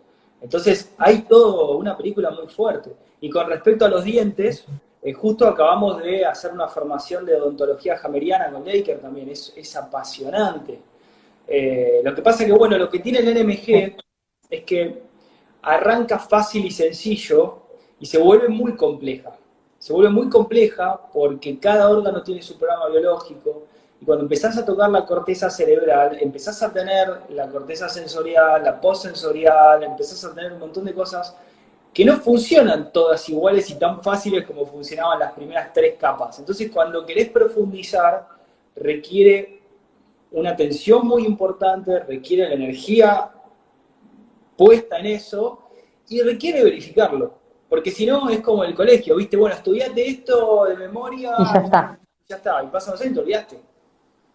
Entonces, 0.41 0.95
hay 0.97 1.23
todo 1.23 1.77
una 1.77 1.97
película 1.97 2.31
muy 2.31 2.47
fuerte. 2.47 2.93
Y 3.21 3.31
con 3.31 3.49
respecto 3.49 3.85
a 3.85 3.89
los 3.89 4.05
dientes, 4.05 4.65
eh, 5.05 5.13
justo 5.13 5.47
acabamos 5.47 6.03
de 6.03 6.25
hacer 6.25 6.51
una 6.51 6.67
formación 6.67 7.27
de 7.27 7.37
odontología 7.37 7.99
jameriana 7.99 8.51
con 8.51 8.65
Laker 8.65 9.01
también, 9.01 9.29
es, 9.29 9.53
es 9.55 9.77
apasionante. 9.77 10.81
Eh, 11.47 12.01
lo 12.03 12.15
que 12.15 12.23
pasa 12.23 12.47
que, 12.47 12.53
bueno, 12.53 12.79
lo 12.79 12.89
que 12.89 13.01
tiene 13.01 13.19
el 13.19 13.35
NMG 13.35 13.97
es 14.49 14.65
que 14.65 15.03
arranca 15.61 16.19
fácil 16.19 16.65
y 16.65 16.71
sencillo 16.71 17.65
y 18.01 18.07
se 18.07 18.17
vuelve 18.17 18.49
muy 18.49 18.75
compleja. 18.77 19.37
Se 19.79 19.93
vuelve 19.93 20.09
muy 20.09 20.31
compleja 20.31 20.99
porque 21.13 21.59
cada 21.59 21.91
órgano 21.91 22.23
tiene 22.23 22.41
su 22.41 22.59
programa 22.59 22.89
biológico 22.89 23.65
y 24.01 24.07
cuando 24.07 24.25
empezás 24.25 24.57
a 24.57 24.65
tocar 24.65 24.89
la 24.89 25.05
corteza 25.05 25.51
cerebral, 25.51 26.17
empezás 26.19 26.63
a 26.63 26.73
tener 26.73 27.09
la 27.29 27.47
corteza 27.49 27.91
sensorial, 27.91 28.65
la 28.65 28.81
postsensorial, 28.81 29.83
empezás 29.83 30.25
a 30.25 30.35
tener 30.35 30.55
un 30.55 30.61
montón 30.61 30.87
de 30.87 30.95
cosas 30.95 31.37
que 31.95 32.05
no 32.05 32.17
funcionan 32.17 32.93
todas 32.93 33.29
iguales 33.29 33.71
y 33.71 33.77
tan 33.77 34.03
fáciles 34.03 34.45
como 34.45 34.67
funcionaban 34.67 35.21
las 35.21 35.33
primeras 35.33 35.73
tres 35.73 35.95
capas. 35.99 36.41
Entonces, 36.41 36.69
cuando 36.73 37.07
querés 37.07 37.29
profundizar, 37.29 38.27
requiere 38.75 39.63
una 40.33 40.51
atención 40.51 41.07
muy 41.07 41.25
importante, 41.25 42.01
requiere 42.01 42.49
la 42.49 42.55
energía 42.55 43.31
puesta 44.57 44.99
en 44.99 45.07
eso 45.07 45.69
y 46.09 46.21
requiere 46.21 46.65
verificarlo. 46.65 47.39
Porque 47.69 47.93
si 47.93 48.05
no, 48.07 48.29
es 48.29 48.41
como 48.41 48.65
el 48.65 48.75
colegio, 48.75 49.15
¿viste? 49.15 49.37
Bueno, 49.37 49.55
estudiate 49.55 50.09
esto 50.09 50.65
de 50.65 50.77
memoria. 50.77 51.33
Y 51.39 51.45
ya 51.45 51.61
está. 51.61 51.99
Ya 52.29 52.37
está, 52.37 52.63
y 52.65 52.67
pasan 52.67 52.95
los 52.95 53.07
y 53.07 53.15
te 53.15 53.21
olvidaste. 53.21 53.61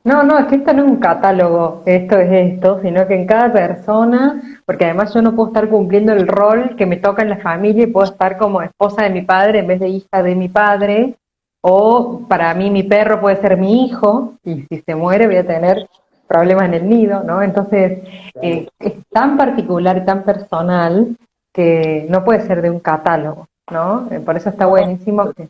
No, 0.06 0.24
no, 0.24 0.40
es 0.40 0.48
que 0.48 0.56
esto 0.56 0.74
no 0.74 0.86
es 0.86 0.92
un 0.92 0.98
catálogo, 0.98 1.84
esto 1.86 2.18
es 2.18 2.54
esto, 2.54 2.80
sino 2.82 3.06
que 3.06 3.16
en 3.16 3.28
cada 3.28 3.52
persona, 3.52 4.49
porque 4.70 4.86
además 4.86 5.12
yo 5.16 5.24
no 5.24 5.36
puedo 5.36 5.48
estar 5.48 5.68
cumpliendo 5.68 6.14
el 6.14 6.28
rol 6.28 6.76
que 6.76 6.86
me 6.86 6.98
toca 6.98 7.24
en 7.24 7.30
la 7.30 7.38
familia 7.38 7.86
y 7.86 7.88
puedo 7.88 8.06
estar 8.06 8.38
como 8.38 8.62
esposa 8.62 9.02
de 9.02 9.10
mi 9.10 9.24
padre 9.24 9.58
en 9.58 9.66
vez 9.66 9.80
de 9.80 9.90
hija 9.90 10.22
de 10.22 10.36
mi 10.36 10.48
padre, 10.48 11.16
o 11.60 12.22
para 12.30 12.54
mí 12.54 12.70
mi 12.70 12.84
perro 12.84 13.20
puede 13.20 13.38
ser 13.38 13.58
mi 13.58 13.86
hijo, 13.86 14.36
y 14.44 14.68
si 14.70 14.84
se 14.86 14.94
muere 14.94 15.26
voy 15.26 15.38
a 15.38 15.48
tener 15.48 15.90
problemas 16.28 16.66
en 16.66 16.76
el 16.76 16.88
nido, 16.88 17.24
¿no? 17.24 17.42
Entonces, 17.42 18.04
eh, 18.44 18.68
es 18.78 18.94
tan 19.10 19.38
particular 19.38 19.98
y 19.98 20.06
tan 20.06 20.22
personal 20.22 21.18
que 21.52 22.06
no 22.08 22.24
puede 22.24 22.46
ser 22.46 22.62
de 22.62 22.70
un 22.70 22.80
catálogo, 22.80 23.48
¿no? 23.72 24.08
Eh, 24.12 24.20
por 24.20 24.38
eso 24.38 24.50
está 24.50 24.68
buenísimo 24.68 25.34
que 25.34 25.50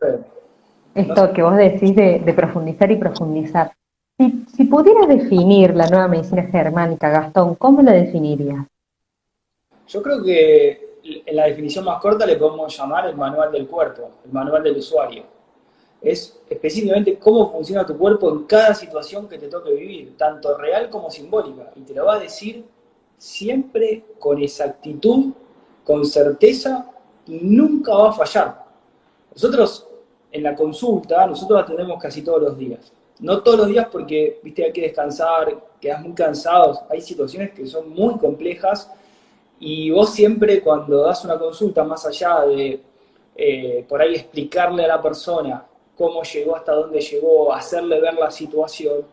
esto 0.96 1.34
que 1.34 1.44
vos 1.44 1.58
decís 1.58 1.94
de, 1.94 2.20
de 2.20 2.34
profundizar 2.34 2.90
y 2.90 2.96
profundizar. 2.96 3.74
Si, 4.18 4.46
si 4.56 4.64
pudieras 4.64 5.10
definir 5.10 5.76
la 5.76 5.90
nueva 5.90 6.08
medicina 6.08 6.44
germánica, 6.44 7.10
Gastón, 7.10 7.56
¿cómo 7.56 7.82
la 7.82 7.92
definirías? 7.92 8.66
Yo 9.90 10.02
creo 10.02 10.24
que 10.24 11.00
en 11.04 11.36
la 11.36 11.48
definición 11.48 11.84
más 11.84 12.00
corta 12.00 12.26
le 12.26 12.38
podemos 12.38 12.76
llamar 12.78 13.08
el 13.08 13.16
manual 13.16 13.52
del 13.52 13.68
cuerpo, 13.68 14.12
el 14.24 14.32
manual 14.32 14.64
del 14.64 14.78
usuario. 14.78 15.24
Es 16.02 16.40
específicamente 16.50 17.18
cómo 17.18 17.52
funciona 17.52 17.86
tu 17.86 17.98
cuerpo 17.98 18.30
en 18.32 18.44
cada 18.44 18.74
situación 18.74 19.28
que 19.28 19.38
te 19.38 19.48
toque 19.48 19.74
vivir, 19.74 20.16
tanto 20.16 20.58
real 20.58 20.90
como 20.90 21.10
simbólica. 21.10 21.72
Y 21.76 21.82
te 21.82 21.94
lo 21.94 22.06
va 22.06 22.16
a 22.16 22.20
decir 22.20 22.64
siempre 23.18 24.06
con 24.18 24.42
exactitud, 24.42 25.34
con 25.84 26.06
certeza 26.06 26.90
y 27.26 27.40
nunca 27.42 27.94
va 27.94 28.10
a 28.10 28.14
fallar. 28.14 28.66
Nosotros 29.34 29.88
en 30.32 30.44
la 30.44 30.56
consulta, 30.56 31.26
nosotros 31.26 31.64
atendemos 31.64 32.02
casi 32.02 32.22
todos 32.22 32.42
los 32.42 32.58
días 32.58 32.94
no 33.20 33.44
todos 33.44 33.60
los 33.60 33.68
días 33.68 33.88
porque, 33.92 34.40
viste, 34.44 34.64
hay 34.64 34.72
que 34.72 34.82
descansar, 34.82 35.62
quedas 35.80 36.02
muy 36.02 36.14
cansado, 36.14 36.86
hay 36.90 37.02
situaciones 37.02 37.52
que 37.52 37.66
son 37.68 37.90
muy 37.90 38.18
complejas 38.18 38.90
y 39.60 39.92
vos 39.92 40.14
siempre 40.14 40.62
cuando 40.62 41.02
das 41.02 41.24
una 41.26 41.38
consulta, 41.38 41.84
más 41.84 42.06
allá 42.06 42.42
de 42.46 42.82
eh, 43.36 43.86
por 43.88 44.02
ahí 44.02 44.16
explicarle 44.16 44.86
a 44.86 44.88
la 44.88 45.02
persona 45.02 45.66
cómo 45.98 46.24
llegó 46.24 46.56
hasta 46.56 46.74
dónde 46.74 47.02
llegó, 47.02 47.54
hacerle 47.54 48.00
ver 48.00 48.14
la 48.14 48.32
situación, 48.32 49.06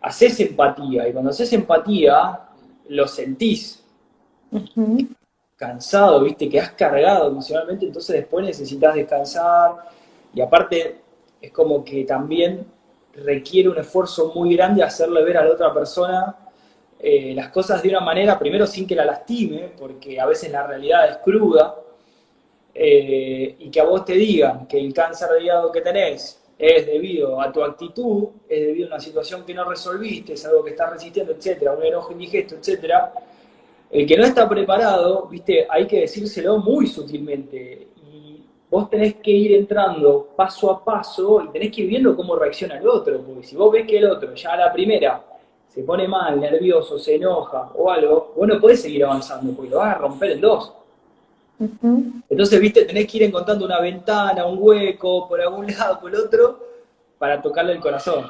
haces 0.00 0.40
empatía. 0.40 1.08
Y 1.08 1.12
cuando 1.12 1.30
haces 1.30 1.52
empatía 1.52 2.40
lo 2.88 3.06
sentís. 3.06 3.84
Cansado, 5.56 6.22
viste, 6.22 6.48
que 6.48 6.60
has 6.60 6.70
cargado 6.72 7.28
emocionalmente, 7.28 7.86
entonces 7.86 8.16
después 8.16 8.44
necesitas 8.44 8.94
descansar. 8.94 9.72
Y 10.34 10.40
aparte 10.40 11.00
es 11.40 11.52
como 11.52 11.84
que 11.84 12.04
también 12.04 12.66
requiere 13.14 13.68
un 13.68 13.78
esfuerzo 13.78 14.32
muy 14.34 14.56
grande 14.56 14.82
hacerle 14.82 15.22
ver 15.24 15.38
a 15.38 15.44
la 15.44 15.52
otra 15.52 15.72
persona 15.72 16.36
eh, 17.00 17.32
las 17.34 17.48
cosas 17.50 17.82
de 17.82 17.88
una 17.88 18.00
manera, 18.00 18.38
primero 18.38 18.66
sin 18.66 18.86
que 18.86 18.94
la 18.94 19.04
lastime, 19.04 19.70
porque 19.78 20.20
a 20.20 20.26
veces 20.26 20.50
la 20.50 20.66
realidad 20.66 21.08
es 21.08 21.16
cruda, 21.18 21.76
eh, 22.74 23.56
y 23.58 23.70
que 23.70 23.80
a 23.80 23.84
vos 23.84 24.04
te 24.04 24.14
digan 24.14 24.66
que 24.66 24.78
el 24.78 24.92
cáncer 24.92 25.30
de 25.30 25.44
hígado 25.44 25.72
que 25.72 25.80
tenés 25.80 26.42
es 26.58 26.86
debido 26.86 27.40
a 27.40 27.52
tu 27.52 27.62
actitud, 27.62 28.28
es 28.48 28.66
debido 28.66 28.86
a 28.86 28.90
una 28.94 29.00
situación 29.00 29.44
que 29.44 29.54
no 29.54 29.64
resolviste, 29.64 30.32
es 30.32 30.44
algo 30.44 30.64
que 30.64 30.70
estás 30.70 30.90
resistiendo, 30.90 31.32
etcétera, 31.32 31.72
un 31.72 31.84
enojo 31.84 32.12
indigesto, 32.12 32.56
etcétera. 32.56 33.12
El 33.90 34.06
que 34.06 34.16
no 34.16 34.24
está 34.24 34.48
preparado, 34.48 35.26
viste, 35.28 35.66
hay 35.68 35.86
que 35.86 36.00
decírselo 36.00 36.58
muy 36.58 36.86
sutilmente 36.86 37.88
vos 38.70 38.90
tenés 38.90 39.14
que 39.16 39.30
ir 39.30 39.54
entrando 39.54 40.28
paso 40.36 40.70
a 40.70 40.84
paso 40.84 41.42
y 41.42 41.48
tenés 41.48 41.74
que 41.74 41.82
ir 41.82 41.88
viendo 41.88 42.14
cómo 42.14 42.36
reacciona 42.36 42.78
el 42.78 42.86
otro, 42.86 43.20
porque 43.22 43.46
si 43.46 43.56
vos 43.56 43.72
ves 43.72 43.86
que 43.86 43.98
el 43.98 44.10
otro 44.10 44.34
ya 44.34 44.52
a 44.52 44.56
la 44.56 44.72
primera 44.72 45.22
se 45.78 45.84
pone 45.84 46.08
mal, 46.08 46.40
nervioso, 46.40 46.98
se 46.98 47.14
enoja 47.14 47.70
o 47.76 47.88
algo, 47.88 48.32
vos 48.36 48.48
no 48.48 48.60
podés 48.60 48.82
seguir 48.82 49.04
avanzando, 49.04 49.52
porque 49.52 49.70
lo 49.70 49.78
vas 49.78 49.94
a 49.94 49.98
romper 49.98 50.32
en 50.32 50.40
dos. 50.40 50.74
Entonces, 52.28 52.60
viste, 52.60 52.84
tenés 52.84 53.06
que 53.06 53.18
ir 53.18 53.22
encontrando 53.22 53.64
una 53.64 53.80
ventana, 53.80 54.44
un 54.44 54.58
hueco, 54.60 55.28
por 55.28 55.40
algún 55.40 55.66
lado, 55.78 56.00
por 56.00 56.12
el 56.12 56.18
otro, 56.18 56.58
para 57.16 57.40
tocarle 57.40 57.74
el 57.74 57.78
corazón. 57.78 58.24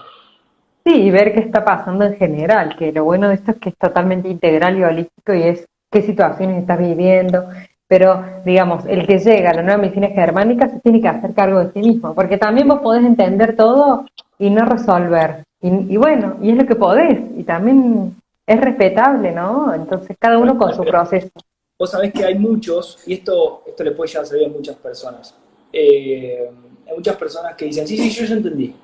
Sí, 0.85 0.95
y 0.95 1.11
ver 1.11 1.33
qué 1.33 1.40
está 1.40 1.64
pasando 1.64 2.05
en 2.05 2.19
general, 2.19 2.76
que 2.76 2.93
lo 2.93 3.05
bueno 3.05 3.31
de 3.31 3.37
esto 3.37 3.52
es 3.52 3.57
que 3.57 3.71
es 3.71 3.76
totalmente 3.78 4.28
integral 4.28 4.76
y 4.76 4.85
holístico 4.85 5.33
y 5.33 5.45
es 5.45 5.67
qué 5.90 6.02
situaciones 6.02 6.61
estás 6.61 6.78
viviendo, 6.78 7.49
pero, 7.87 8.25
digamos, 8.45 8.85
el 8.85 9.07
que 9.07 9.21
llega 9.21 9.52
a 9.52 9.55
la 9.55 9.62
nueva 9.62 9.78
medicina 9.78 10.09
germánica 10.09 10.69
se 10.69 10.81
tiene 10.81 11.00
que 11.00 11.09
hacer 11.09 11.33
cargo 11.33 11.61
de 11.61 11.73
sí 11.73 11.78
mismo, 11.78 12.14
porque 12.14 12.37
también 12.37 12.69
vos 12.69 12.81
podés 12.81 13.07
entender 13.07 13.57
todo 13.57 14.05
y 14.38 14.50
no 14.50 14.67
resolver. 14.67 15.48
Y, 15.61 15.97
bueno, 15.97 16.37
y 16.41 16.50
es 16.50 16.57
lo 16.57 16.67
que 16.67 16.77
podés, 16.77 17.19
y 17.37 17.43
también 17.43 18.17
es 18.47 18.61
respetable, 18.61 19.33
¿no? 19.33 19.75
Entonces, 19.75 20.17
cada 20.19 20.38
uno 20.38 20.57
con 20.57 20.75
su 20.75 20.85
proceso. 20.85 21.31
Vos 21.79 21.91
sabés 21.91 22.12
que 22.12 22.25
hay 22.25 22.38
muchos, 22.38 22.99
y 23.07 23.15
esto, 23.15 23.65
esto 23.67 23.85
le 23.85 23.91
puede 23.91 24.09
llegar 24.09 24.25
a 24.25 24.27
servir 24.27 24.47
a 24.47 24.50
muchas 24.50 24.77
personas. 24.77 25.35
Eh, 25.73 26.49
hay 26.87 26.97
muchas 26.97 27.17
personas 27.17 27.55
que 27.57 27.65
dicen, 27.65 27.87
sí, 27.87 27.97
sí, 27.97 28.11
yo 28.11 28.25
ya 28.25 28.35
entendí. 28.35 28.75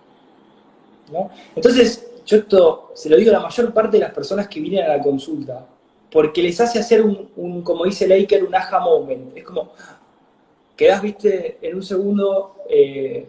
¿No? 1.12 1.30
Entonces, 1.54 2.10
yo 2.26 2.38
esto 2.38 2.90
se 2.94 3.08
lo 3.08 3.16
digo 3.16 3.30
a 3.30 3.34
la 3.34 3.40
mayor 3.40 3.72
parte 3.72 3.98
de 3.98 4.04
las 4.04 4.12
personas 4.12 4.48
que 4.48 4.60
vienen 4.60 4.84
a 4.84 4.96
la 4.96 5.02
consulta 5.02 5.66
porque 6.14 6.40
les 6.44 6.60
hace 6.60 6.78
hacer 6.78 7.02
un, 7.02 7.62
como 7.62 7.84
dice 7.84 8.06
Laker, 8.06 8.44
un 8.44 8.54
aha 8.54 8.78
moment. 8.78 9.36
Es 9.36 9.42
como, 9.42 9.72
quedás, 10.76 11.02
viste, 11.02 11.58
en 11.60 11.74
un 11.74 11.82
segundo 11.82 12.54
eh, 12.70 13.28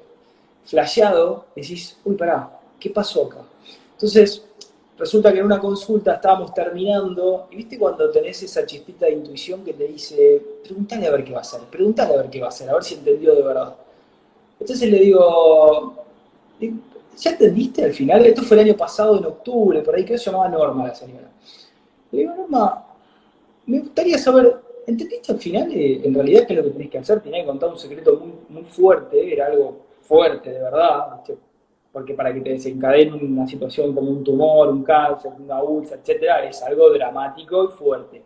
flasheado, 0.64 1.48
decís, 1.56 1.98
uy, 2.06 2.16
pará, 2.16 2.55
¿qué 2.80 2.90
pasó 2.90 3.26
acá? 3.26 3.42
Entonces, 3.94 4.44
resulta 4.98 5.32
que 5.32 5.40
en 5.40 5.46
una 5.46 5.60
consulta 5.60 6.16
estábamos 6.16 6.54
terminando, 6.54 7.48
y 7.52 7.58
viste 7.58 7.78
cuando 7.78 8.10
tenés 8.12 8.42
esa 8.44 8.66
chispita 8.66 9.06
de 9.06 9.14
intuición 9.14 9.64
que 9.64 9.74
te 9.74 9.88
dice, 9.88 10.42
pregúntale 10.64 11.08
a 11.08 11.12
ver 11.12 11.24
qué 11.24 11.32
va 11.32 11.40
a 11.40 11.42
hacer, 11.42 11.62
pregúntale 11.70 12.14
a 12.14 12.18
ver 12.18 12.30
qué 12.30 12.40
va 12.40 12.48
a 12.48 12.50
hacer, 12.50 12.70
a 12.70 12.74
ver 12.74 12.84
si 12.84 12.96
entendió 12.96 13.36
de 13.36 13.42
verdad. 13.42 13.76
Entonces 14.60 14.90
le 14.90 15.00
digo, 15.00 15.96
¿ya 17.18 17.32
entendiste 17.32 17.84
al 17.84 17.94
final? 17.94 18.26
Esto 18.26 18.42
fue 18.44 18.58
el 18.58 18.66
año 18.66 18.78
pasado, 18.78 19.18
en 19.18 19.26
octubre, 19.26 19.82
por 19.82 19.96
ahí 19.96 20.06
que 20.06 20.18
se 20.18 20.26
llamaba 20.26 20.50
Norma 20.50 20.88
la 20.88 20.96
señora. 20.96 21.30
Le 22.12 22.20
digo, 22.20 22.34
Norma, 22.36 22.86
me 23.66 23.80
gustaría 23.80 24.18
saber, 24.18 24.56
¿entendiste 24.88 25.32
al 25.32 25.40
final 25.40 25.72
eh, 25.74 26.02
en 26.04 26.14
realidad 26.14 26.46
qué 26.48 26.54
es 26.54 26.58
lo 26.58 26.66
que 26.66 26.72
tenés 26.72 26.90
que 26.90 26.98
hacer? 27.00 27.22
Tenía 27.22 27.42
que 27.42 27.48
contar 27.48 27.70
un 27.70 27.80
secreto 27.80 28.18
muy, 28.18 28.34
muy 28.50 28.64
fuerte, 28.64 29.34
era 29.34 29.48
algo 29.48 29.86
fuerte 30.02 30.52
de 30.52 30.62
verdad, 30.62 31.22
porque 31.96 32.14
para 32.14 32.34
que 32.34 32.42
te 32.42 32.50
desencadene 32.50 33.14
una 33.14 33.48
situación 33.48 33.96
como 33.96 34.12
un 34.12 34.22
tumor, 34.22 34.68
un 34.68 34.84
cáncer, 34.84 35.32
una 35.40 35.64
úlcera, 35.64 36.02
etcétera, 36.02 36.44
es 36.46 36.62
algo 36.62 36.90
dramático 36.90 37.64
y 37.64 37.68
fuerte. 37.70 38.22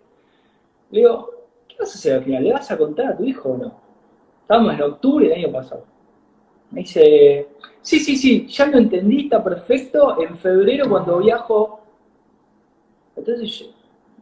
Le 0.90 1.02
digo, 1.02 1.30
¿qué 1.68 1.76
vas 1.78 1.92
a 1.92 1.94
hacer 2.00 2.14
al 2.16 2.24
final? 2.24 2.46
¿Le 2.46 2.52
vas 2.52 2.72
a 2.72 2.78
contar 2.80 3.10
a 3.10 3.16
tu 3.16 3.26
hijo 3.26 3.50
o 3.50 3.58
no? 3.60 3.80
Estábamos 4.42 4.74
en 4.74 4.82
octubre 4.82 5.30
del 5.30 5.38
año 5.38 5.52
pasado. 5.52 5.86
Me 6.72 6.82
dice, 6.82 7.48
sí, 7.80 8.00
sí, 8.00 8.18
sí, 8.18 8.48
ya 8.48 8.66
lo 8.66 8.80
entendí, 8.80 9.26
está 9.26 9.44
perfecto. 9.44 10.20
En 10.20 10.36
febrero, 10.36 10.90
cuando 10.90 11.20
viajo 11.20 11.82
Entonces 13.16 13.52
yo 13.52 13.66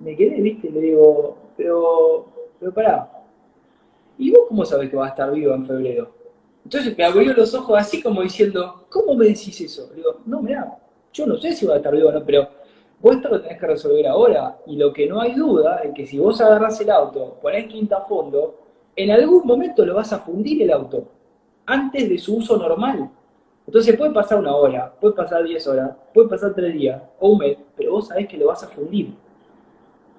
me 0.01 0.13
quedé, 0.13 0.41
viste, 0.41 0.69
le 0.69 0.81
digo, 0.81 1.37
pero, 1.55 2.25
pero 2.59 2.73
pará, 2.73 3.09
¿y 4.17 4.29
vos 4.29 4.41
cómo 4.49 4.65
sabés 4.65 4.89
que 4.89 4.97
va 4.97 5.05
a 5.05 5.09
estar 5.09 5.31
vivo 5.31 5.53
en 5.53 5.65
febrero? 5.65 6.16
Entonces 6.67 6.97
me 6.97 7.05
abrió 7.05 7.33
los 7.33 7.53
ojos 7.53 7.79
así 7.79 8.03
como 8.03 8.21
diciendo, 8.21 8.87
¿cómo 8.89 9.15
me 9.15 9.27
decís 9.27 9.61
eso? 9.61 9.87
Le 9.91 9.95
digo, 9.95 10.17
no, 10.25 10.41
mirá, 10.41 10.77
yo 11.13 11.25
no 11.25 11.37
sé 11.37 11.53
si 11.53 11.65
va 11.65 11.75
a 11.75 11.77
estar 11.77 11.95
vivo 11.95 12.09
o 12.09 12.11
no, 12.11 12.25
pero 12.25 12.45
vos 12.99 13.15
esto 13.15 13.29
lo 13.29 13.41
tenés 13.41 13.57
que 13.57 13.67
resolver 13.67 14.05
ahora. 14.05 14.57
Y 14.65 14.75
lo 14.75 14.91
que 14.91 15.07
no 15.07 15.21
hay 15.21 15.33
duda 15.33 15.77
es 15.77 15.93
que 15.93 16.05
si 16.05 16.19
vos 16.19 16.41
agarrás 16.41 16.81
el 16.81 16.89
auto, 16.89 17.37
ponés 17.41 17.67
quinta 17.67 17.99
a 17.99 18.01
fondo, 18.01 18.59
en 18.97 19.11
algún 19.11 19.47
momento 19.47 19.85
lo 19.85 19.95
vas 19.95 20.11
a 20.11 20.19
fundir 20.19 20.61
el 20.61 20.71
auto, 20.71 21.05
antes 21.65 22.09
de 22.09 22.17
su 22.17 22.35
uso 22.35 22.57
normal. 22.57 23.11
Entonces 23.65 23.95
puede 23.95 24.11
pasar 24.11 24.37
una 24.37 24.53
hora, 24.53 24.93
puede 24.99 25.13
pasar 25.13 25.45
10 25.45 25.67
horas, 25.67 25.91
puede 26.13 26.27
pasar 26.27 26.53
3 26.53 26.73
días 26.73 27.01
o 27.17 27.29
un 27.29 27.37
mes, 27.37 27.57
pero 27.77 27.93
vos 27.93 28.09
sabés 28.09 28.27
que 28.27 28.35
lo 28.35 28.47
vas 28.47 28.61
a 28.61 28.67
fundir. 28.67 29.13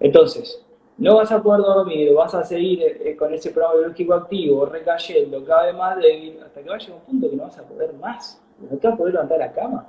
Entonces, 0.01 0.65
no 0.99 1.17
vas 1.17 1.31
a 1.31 1.43
poder 1.43 1.63
dormir, 1.63 2.13
vas 2.13 2.35
a 2.35 2.45
seguir 2.45 2.83
eh, 2.83 3.17
con 3.17 3.33
ese 3.33 3.51
programa 3.51 3.79
biológico 3.79 4.15
activo, 4.15 4.67
recayendo, 4.67 5.45
cada 5.45 5.67
vez 5.67 5.75
más 5.77 5.97
débil, 5.97 6.41
hasta 6.45 6.61
que 6.61 6.69
vaya 6.69 6.93
a 6.93 6.97
un 6.97 7.03
punto 7.03 7.31
que 7.31 7.37
no 7.37 7.45
vas 7.45 7.59
a 7.59 7.67
poder 7.67 7.95
más, 7.95 8.43
no 8.59 8.77
te 8.77 8.87
vas 8.87 8.95
a 8.95 8.97
poder 8.99 9.15
levantar 9.15 9.39
la 9.39 9.53
cama. 9.53 9.89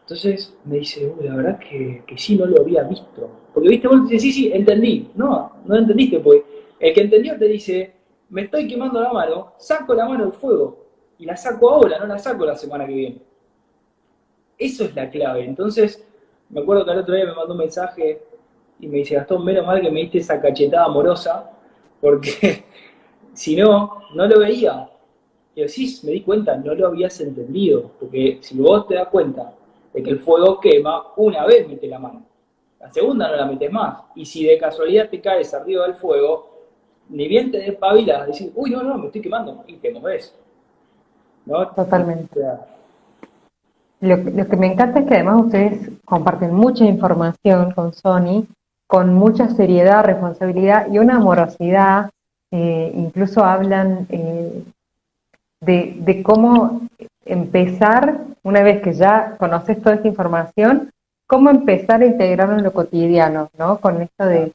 Entonces 0.00 0.56
me 0.64 0.78
dice, 0.78 1.06
uy, 1.06 1.26
la 1.26 1.36
verdad 1.36 1.58
que, 1.58 2.02
que 2.06 2.18
sí, 2.18 2.36
no 2.36 2.46
lo 2.46 2.60
había 2.60 2.82
visto. 2.82 3.30
Porque 3.52 3.68
viste, 3.68 3.88
vos 3.88 4.02
dices, 4.08 4.22
sí, 4.22 4.32
sí, 4.32 4.52
entendí. 4.52 5.10
No, 5.14 5.52
no 5.64 5.76
entendiste, 5.76 6.20
pues 6.20 6.42
el 6.78 6.92
que 6.92 7.00
entendió 7.02 7.38
te 7.38 7.46
dice, 7.46 7.94
me 8.30 8.42
estoy 8.42 8.66
quemando 8.66 9.00
la 9.00 9.12
mano, 9.12 9.54
saco 9.56 9.94
la 9.94 10.06
mano 10.06 10.24
del 10.24 10.32
fuego. 10.32 10.84
Y 11.18 11.24
la 11.24 11.36
saco 11.36 11.70
ahora, 11.70 11.98
no 11.98 12.06
la 12.06 12.18
saco 12.18 12.44
la 12.44 12.56
semana 12.56 12.86
que 12.86 12.92
viene. 12.92 13.22
Eso 14.58 14.84
es 14.84 14.94
la 14.94 15.08
clave. 15.08 15.44
Entonces, 15.44 16.04
me 16.50 16.60
acuerdo 16.60 16.84
que 16.84 16.92
el 16.92 16.98
otro 16.98 17.14
día 17.14 17.24
me 17.24 17.34
mandó 17.34 17.52
un 17.52 17.60
mensaje 17.60 18.22
y 18.80 18.86
me 18.88 18.98
dice, 18.98 19.14
Gastón, 19.14 19.44
menos 19.44 19.66
mal 19.66 19.80
que 19.80 19.90
me 19.90 20.00
diste 20.00 20.18
esa 20.18 20.40
cachetada 20.40 20.86
amorosa, 20.86 21.50
porque 22.00 22.64
si 23.32 23.56
no, 23.56 24.00
no 24.14 24.26
lo 24.26 24.40
veía. 24.40 24.88
Y 25.54 25.62
así 25.62 26.00
me 26.04 26.12
di 26.12 26.22
cuenta, 26.22 26.56
no 26.56 26.74
lo 26.74 26.88
habías 26.88 27.20
entendido, 27.20 27.92
porque 28.00 28.38
si 28.40 28.58
vos 28.58 28.86
te 28.88 28.94
das 28.94 29.08
cuenta 29.08 29.52
de 29.92 30.02
que 30.02 30.10
el 30.10 30.18
fuego 30.18 30.58
quema, 30.60 31.02
una 31.16 31.46
vez 31.46 31.68
mete 31.68 31.86
la 31.86 31.98
mano. 31.98 32.22
La 32.80 32.88
segunda 32.90 33.30
no 33.30 33.36
la 33.36 33.46
metes 33.46 33.70
más. 33.70 33.98
Y 34.14 34.26
si 34.26 34.44
de 34.44 34.58
casualidad 34.58 35.08
te 35.08 35.20
caes 35.20 35.54
arriba 35.54 35.86
del 35.86 35.94
fuego, 35.94 36.50
ni 37.08 37.28
bien 37.28 37.50
te 37.50 37.58
despabilas, 37.58 38.26
decir, 38.26 38.52
uy, 38.54 38.70
no, 38.70 38.82
no, 38.82 38.98
me 38.98 39.06
estoy 39.06 39.20
quemando, 39.20 39.62
y 39.66 39.76
te 39.76 39.92
moves. 39.92 40.34
¿No? 41.46 41.68
Totalmente. 41.68 42.40
Lo, 44.00 44.16
lo, 44.16 44.46
que 44.48 44.56
me 44.56 44.72
encanta 44.72 45.00
es 45.00 45.06
que 45.06 45.14
además 45.14 45.44
ustedes 45.46 45.90
comparten 46.04 46.52
mucha 46.54 46.84
información 46.84 47.70
con 47.72 47.92
Sony 47.92 48.46
con 48.94 49.12
mucha 49.12 49.48
seriedad, 49.48 50.04
responsabilidad 50.04 50.86
y 50.88 51.00
una 51.00 51.16
amorosidad. 51.16 52.10
Eh, 52.52 52.92
incluso 52.94 53.44
hablan 53.44 54.06
eh, 54.08 54.62
de, 55.60 56.22
cómo 56.22 56.82
empezar, 57.24 58.20
una 58.44 58.62
vez 58.62 58.82
que 58.82 58.92
ya 58.92 59.34
conoces 59.36 59.82
toda 59.82 59.96
esta 59.96 60.06
información, 60.06 60.92
cómo 61.26 61.50
empezar 61.50 62.02
a 62.02 62.06
integrarlo 62.06 62.56
en 62.56 62.62
lo 62.62 62.72
cotidiano, 62.72 63.50
¿no? 63.58 63.78
Con 63.78 64.00
esto 64.00 64.26
de, 64.26 64.52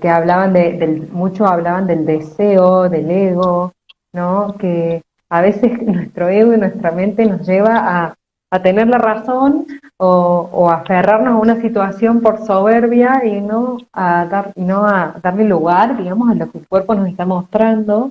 que 0.00 0.08
hablaban 0.08 0.52
de, 0.52 0.74
del, 0.74 1.08
mucho 1.10 1.44
hablaban 1.46 1.88
del 1.88 2.06
deseo, 2.06 2.88
del 2.88 3.10
ego, 3.10 3.72
¿no? 4.12 4.54
Que 4.56 5.02
a 5.28 5.40
veces 5.40 5.82
nuestro 5.82 6.28
ego 6.28 6.54
y 6.54 6.58
nuestra 6.58 6.92
mente 6.92 7.26
nos 7.26 7.44
lleva 7.44 8.04
a, 8.04 8.14
a 8.50 8.62
tener 8.62 8.88
la 8.88 8.98
razón 8.98 9.66
o, 9.96 10.70
aferrarnos 10.70 11.34
a 11.34 11.36
una 11.36 11.60
situación 11.60 12.20
por 12.20 12.44
soberbia 12.46 13.24
y 13.24 13.40
no 13.40 13.78
a 13.92 14.24
dar 14.26 14.52
no 14.56 14.84
a 14.84 15.14
darle 15.22 15.44
lugar 15.44 15.96
digamos 15.96 16.30
a 16.30 16.34
lo 16.34 16.50
que 16.50 16.58
el 16.58 16.68
cuerpo 16.68 16.94
nos 16.94 17.08
está 17.08 17.26
mostrando 17.26 18.10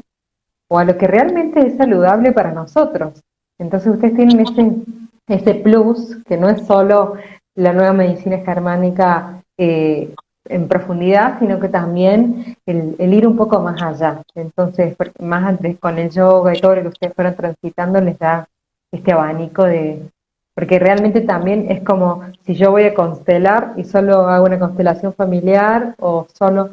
o 0.67 0.79
a 0.79 0.85
lo 0.85 0.97
que 0.97 1.07
realmente 1.07 1.65
es 1.65 1.77
saludable 1.77 2.31
para 2.31 2.51
nosotros 2.51 3.21
entonces 3.57 3.93
ustedes 3.93 4.15
tienen 4.15 4.39
ese 4.39 4.75
ese 5.27 5.55
plus 5.55 6.17
que 6.25 6.37
no 6.37 6.49
es 6.49 6.65
solo 6.65 7.15
la 7.55 7.73
nueva 7.73 7.93
medicina 7.93 8.37
germánica 8.39 9.43
eh, 9.57 10.13
en 10.45 10.67
profundidad, 10.67 11.39
sino 11.39 11.59
que 11.59 11.69
también 11.69 12.57
el, 12.65 12.95
ir 12.99 13.27
un 13.27 13.37
poco 13.37 13.59
más 13.59 13.81
allá. 13.81 14.23
Entonces, 14.33 14.95
más 15.19 15.45
antes 15.45 15.77
con 15.79 15.99
el 15.99 16.09
yoga 16.09 16.55
y 16.55 16.59
todo 16.59 16.75
lo 16.75 16.81
que 16.83 16.87
ustedes 16.87 17.13
fueron 17.13 17.35
transitando 17.35 18.01
les 18.01 18.17
da 18.17 18.47
este 18.91 19.11
abanico 19.11 19.63
de, 19.63 20.09
porque 20.59 20.77
realmente 20.77 21.21
también 21.21 21.71
es 21.71 21.81
como 21.83 22.21
si 22.45 22.53
yo 22.53 22.71
voy 22.71 22.83
a 22.83 22.93
constelar 22.93 23.75
y 23.77 23.85
solo 23.85 24.27
hago 24.27 24.45
una 24.45 24.59
constelación 24.59 25.13
familiar 25.13 25.95
o 25.99 26.27
solo 26.37 26.71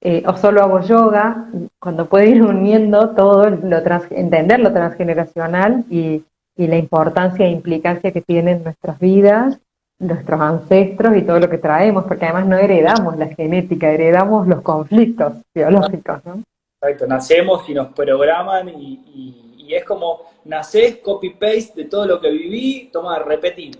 eh, 0.00 0.24
o 0.26 0.36
solo 0.36 0.60
hago 0.60 0.80
yoga, 0.80 1.46
cuando 1.78 2.06
puedo 2.06 2.28
ir 2.28 2.42
uniendo 2.56 3.10
todo, 3.10 3.48
lo 3.48 3.78
entender 4.10 4.58
lo 4.58 4.72
transgeneracional 4.72 5.84
y, 5.88 6.24
y 6.56 6.66
la 6.66 6.78
importancia 6.78 7.46
e 7.46 7.50
implicancia 7.50 8.10
que 8.10 8.22
tienen 8.22 8.64
nuestras 8.64 8.98
vidas, 8.98 9.60
nuestros 10.00 10.40
ancestros 10.40 11.16
y 11.16 11.22
todo 11.22 11.38
lo 11.38 11.48
que 11.48 11.58
traemos, 11.58 12.06
porque 12.06 12.24
además 12.24 12.46
no 12.48 12.56
heredamos 12.56 13.16
la 13.18 13.28
genética, 13.28 13.88
heredamos 13.88 14.48
los 14.48 14.62
conflictos 14.62 15.34
biológicos. 15.54 16.24
¿no? 16.24 16.42
Exacto, 16.82 17.06
nacemos 17.06 17.68
y 17.68 17.74
nos 17.74 17.92
programan 17.92 18.68
y 18.68 19.00
y 19.14 19.47
es 19.74 19.84
como 19.84 20.22
nacés, 20.44 20.98
copy-paste 20.98 21.72
de 21.74 21.84
todo 21.84 22.06
lo 22.06 22.20
que 22.20 22.30
viví, 22.30 22.88
toma, 22.92 23.18
repetir. 23.18 23.78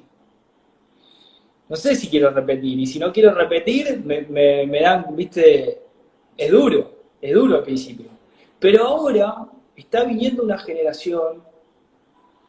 No 1.68 1.76
sé 1.76 1.94
si 1.94 2.08
quiero 2.08 2.30
repetir, 2.30 2.78
y 2.78 2.86
si 2.86 2.98
no 2.98 3.12
quiero 3.12 3.32
repetir, 3.32 4.02
me, 4.04 4.80
dan, 4.80 5.06
viste, 5.14 5.82
es 6.36 6.50
duro, 6.50 6.92
es 7.20 7.34
duro 7.34 7.56
al 7.56 7.62
principio. 7.62 8.06
Pero 8.58 8.86
ahora 8.86 9.46
está 9.76 10.04
viniendo 10.04 10.42
una 10.42 10.58
generación 10.58 11.42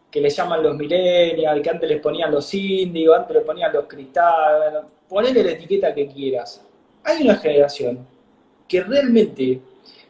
que 0.10 0.21
le 0.21 0.30
llaman 0.30 0.63
los 0.63 0.75
millennials, 0.75 1.62
que 1.62 1.69
antes 1.69 1.89
les 1.89 2.02
ponían 2.02 2.32
los 2.32 2.54
índigos, 2.54 3.19
antes 3.19 3.36
les 3.36 3.45
ponían 3.45 3.71
los 3.73 3.86
cristales, 3.86 4.84
ponele 5.08 5.43
la 5.43 5.52
etiqueta 5.52 5.93
que 5.93 6.08
quieras. 6.08 6.65
Hay 7.04 7.23
una 7.23 7.36
generación 7.36 8.08
que 8.67 8.82
realmente 8.82 9.62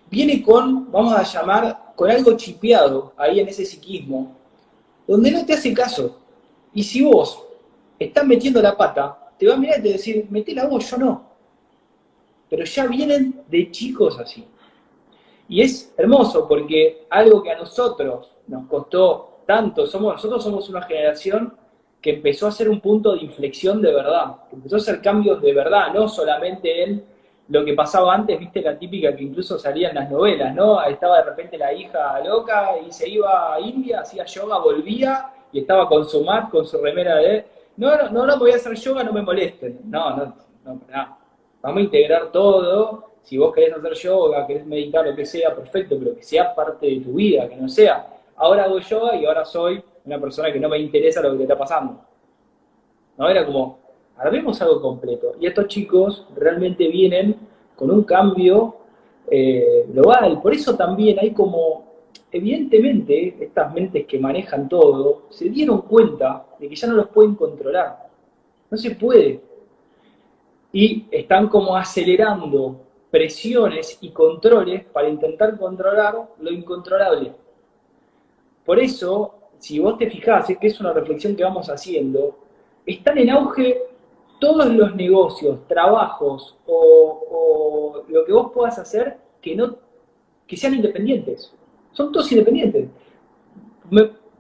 viene 0.09 0.41
con, 0.41 0.91
vamos 0.91 1.13
a 1.13 1.23
llamar, 1.23 1.88
con 1.99 2.09
algo 2.09 2.31
chipeado 2.37 3.11
ahí 3.17 3.41
en 3.41 3.49
ese 3.49 3.65
psiquismo, 3.65 4.33
donde 5.05 5.31
no 5.31 5.45
te 5.45 5.51
hace 5.51 5.73
caso. 5.73 6.17
Y 6.73 6.81
si 6.81 7.03
vos 7.03 7.43
estás 7.99 8.25
metiendo 8.25 8.61
la 8.61 8.77
pata, 8.77 9.33
te 9.37 9.45
va 9.45 9.55
a 9.55 9.57
mirar 9.57 9.79
y 9.79 9.81
te 9.81 9.89
va 9.89 9.95
a 9.95 9.97
decir, 9.97 10.25
metí 10.29 10.53
la 10.53 10.65
voz, 10.65 10.89
yo 10.89 10.95
no. 10.95 11.25
Pero 12.49 12.63
ya 12.63 12.87
vienen 12.87 13.41
de 13.49 13.69
chicos 13.69 14.17
así. 14.17 14.45
Y 15.49 15.61
es 15.61 15.93
hermoso 15.97 16.47
porque 16.47 17.05
algo 17.09 17.43
que 17.43 17.51
a 17.51 17.57
nosotros 17.57 18.31
nos 18.47 18.65
costó 18.67 19.41
tanto, 19.45 19.85
somos, 19.85 20.13
nosotros 20.13 20.41
somos 20.41 20.69
una 20.69 20.83
generación 20.83 21.53
que 21.99 22.11
empezó 22.11 22.47
a 22.47 22.51
ser 22.53 22.69
un 22.69 22.79
punto 22.79 23.11
de 23.11 23.25
inflexión 23.25 23.81
de 23.81 23.93
verdad, 23.93 24.37
que 24.49 24.55
empezó 24.55 24.75
a 24.75 24.79
hacer 24.79 25.01
cambios 25.01 25.41
de 25.41 25.53
verdad, 25.53 25.93
no 25.93 26.07
solamente 26.07 26.81
en 26.81 27.03
lo 27.49 27.65
que 27.65 27.73
pasaba 27.73 28.13
antes, 28.13 28.39
viste 28.39 28.61
la 28.61 28.77
típica 28.77 29.15
que 29.15 29.23
incluso 29.23 29.57
salía 29.57 29.89
en 29.89 29.95
las 29.95 30.09
novelas, 30.09 30.53
¿no? 30.53 30.81
Estaba 30.83 31.17
de 31.17 31.23
repente 31.23 31.57
la 31.57 31.73
hija 31.73 32.19
loca 32.23 32.75
y 32.85 32.91
se 32.91 33.09
iba 33.09 33.55
a 33.55 33.59
India, 33.59 34.01
hacía 34.01 34.23
yoga, 34.23 34.59
volvía 34.59 35.31
y 35.51 35.61
estaba 35.61 35.87
con 35.87 36.05
su 36.05 36.23
mat, 36.23 36.49
con 36.49 36.65
su 36.65 36.77
remera 36.77 37.15
de... 37.17 37.45
No, 37.77 37.95
no, 37.95 38.09
no, 38.09 38.25
no 38.27 38.37
voy 38.37 38.51
a 38.51 38.55
hacer 38.55 38.75
yoga, 38.75 39.03
no 39.03 39.11
me 39.11 39.23
molesten. 39.23 39.79
No, 39.85 40.15
no, 40.15 40.35
no, 40.63 40.73
no. 40.73 41.17
Vamos 41.61 41.77
a 41.77 41.81
integrar 41.81 42.31
todo. 42.31 43.13
Si 43.23 43.37
vos 43.37 43.53
querés 43.53 43.73
hacer 43.73 43.93
yoga, 43.93 44.45
querés 44.45 44.65
meditar, 44.65 45.05
lo 45.05 45.15
que 45.15 45.25
sea, 45.25 45.55
perfecto, 45.55 45.97
pero 45.97 46.15
que 46.15 46.21
sea 46.21 46.53
parte 46.53 46.85
de 46.85 46.99
tu 46.99 47.13
vida, 47.13 47.49
que 47.49 47.55
no 47.55 47.67
sea, 47.67 48.07
ahora 48.35 48.65
hago 48.65 48.79
yoga 48.79 49.15
y 49.15 49.25
ahora 49.25 49.43
soy 49.43 49.83
una 50.05 50.19
persona 50.19 50.53
que 50.53 50.59
no 50.59 50.69
me 50.69 50.77
interesa 50.77 51.21
lo 51.21 51.31
que 51.31 51.37
te 51.37 51.43
está 51.43 51.57
pasando. 51.57 51.99
No, 53.17 53.27
era 53.27 53.45
como, 53.45 53.78
vemos 54.29 54.61
algo 54.61 54.81
completo. 54.81 55.35
Y 55.39 55.47
estos 55.47 55.67
chicos 55.67 56.27
realmente 56.35 56.87
vienen 56.87 57.35
con 57.75 57.91
un 57.91 58.03
cambio 58.03 58.75
eh, 59.31 59.85
global. 59.87 60.41
Por 60.41 60.53
eso 60.53 60.75
también 60.75 61.17
hay 61.19 61.31
como, 61.31 61.85
evidentemente, 62.31 63.37
estas 63.39 63.73
mentes 63.73 64.05
que 64.05 64.19
manejan 64.19 64.67
todo, 64.67 65.23
se 65.29 65.49
dieron 65.49 65.83
cuenta 65.83 66.45
de 66.59 66.67
que 66.67 66.75
ya 66.75 66.87
no 66.87 66.95
los 66.95 67.07
pueden 67.07 67.35
controlar. 67.35 68.09
No 68.69 68.77
se 68.77 68.91
puede. 68.91 69.39
Y 70.73 71.05
están 71.09 71.47
como 71.47 71.75
acelerando 71.75 72.81
presiones 73.09 73.97
y 74.01 74.09
controles 74.09 74.85
para 74.85 75.09
intentar 75.09 75.57
controlar 75.57 76.15
lo 76.39 76.51
incontrolable. 76.51 77.31
Por 78.65 78.79
eso, 78.79 79.33
si 79.57 79.79
vos 79.79 79.97
te 79.97 80.09
fijás, 80.09 80.49
es 80.49 80.57
que 80.57 80.67
es 80.67 80.79
una 80.79 80.93
reflexión 80.93 81.35
que 81.35 81.43
vamos 81.43 81.69
haciendo, 81.69 82.37
están 82.85 83.17
en 83.17 83.29
auge 83.31 83.81
todos 84.39 84.67
los 84.67 84.95
negocios, 84.95 85.67
trabajos 85.67 86.57
o, 86.65 88.03
lo 88.07 88.25
que 88.25 88.31
vos 88.31 88.51
puedas 88.53 88.79
hacer 88.79 89.17
que, 89.41 89.55
no, 89.55 89.77
que 90.47 90.57
sean 90.57 90.75
independientes. 90.75 91.53
Son 91.91 92.11
todos 92.11 92.31
independientes. 92.31 92.87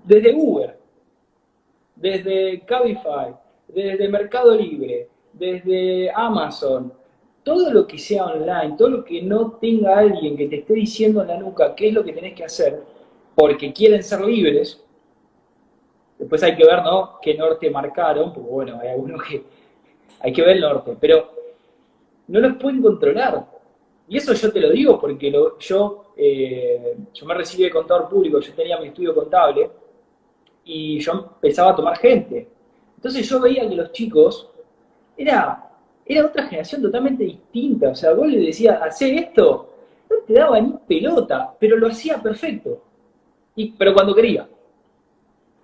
desde 0.03 0.33
Uber, 0.33 0.79
desde 1.95 2.61
Cabify, 2.61 3.35
desde 3.67 4.07
Mercado 4.07 4.55
Libre, 4.55 5.09
desde 5.33 6.09
Amazon, 6.11 6.93
todo 7.43 7.71
lo 7.71 7.87
que 7.87 7.97
sea 7.97 8.25
online, 8.25 8.75
todo 8.77 8.89
lo 8.89 9.03
que 9.03 9.21
no 9.21 9.53
tenga 9.53 9.97
alguien 9.97 10.37
que 10.37 10.47
te 10.47 10.57
esté 10.57 10.73
diciendo 10.73 11.21
en 11.21 11.27
la 11.27 11.37
nuca 11.37 11.75
qué 11.75 11.89
es 11.89 11.93
lo 11.93 12.03
que 12.03 12.13
tenés 12.13 12.33
que 12.33 12.43
hacer, 12.43 12.83
porque 13.35 13.71
quieren 13.73 14.03
ser 14.03 14.21
libres, 14.21 14.83
después 16.17 16.43
hay 16.43 16.55
que 16.55 16.65
ver, 16.65 16.83
¿no?, 16.83 17.19
qué 17.21 17.35
norte 17.35 17.69
marcaron, 17.69 18.33
porque 18.33 18.49
bueno, 18.49 18.79
hay 18.81 18.89
algunos 18.89 19.23
que 19.23 19.43
hay 20.19 20.33
que 20.33 20.41
ver 20.41 20.57
el 20.57 20.61
norte, 20.61 20.95
pero 20.99 21.31
no 22.27 22.39
los 22.39 22.57
pueden 22.57 22.81
controlar. 22.81 23.45
Y 24.07 24.17
eso 24.17 24.33
yo 24.33 24.51
te 24.51 24.59
lo 24.59 24.71
digo 24.71 24.99
porque 24.99 25.31
yo, 25.59 26.13
eh, 26.17 26.97
yo 27.13 27.25
me 27.25 27.33
recibí 27.35 27.63
de 27.63 27.69
contador 27.69 28.09
público, 28.09 28.39
yo 28.39 28.53
tenía 28.53 28.79
mi 28.79 28.87
estudio 28.87 29.13
contable 29.13 29.69
y 30.63 30.99
yo 30.99 31.11
empezaba 31.35 31.71
a 31.71 31.75
tomar 31.75 31.97
gente. 31.97 32.47
Entonces 32.95 33.27
yo 33.29 33.39
veía 33.39 33.67
que 33.69 33.75
los 33.75 33.91
chicos 33.91 34.49
era, 35.15 35.71
era 36.05 36.25
otra 36.25 36.45
generación 36.45 36.81
totalmente 36.81 37.23
distinta. 37.23 37.89
O 37.89 37.95
sea, 37.95 38.13
vos 38.13 38.27
le 38.27 38.39
decías, 38.39 38.81
hace 38.81 39.15
esto, 39.15 39.73
no 40.09 40.17
te 40.25 40.33
daba 40.33 40.59
ni 40.59 40.73
pelota, 40.87 41.55
pero 41.59 41.77
lo 41.77 41.87
hacía 41.87 42.21
perfecto. 42.21 42.81
Y, 43.55 43.71
pero 43.71 43.93
cuando 43.93 44.15
quería. 44.15 44.47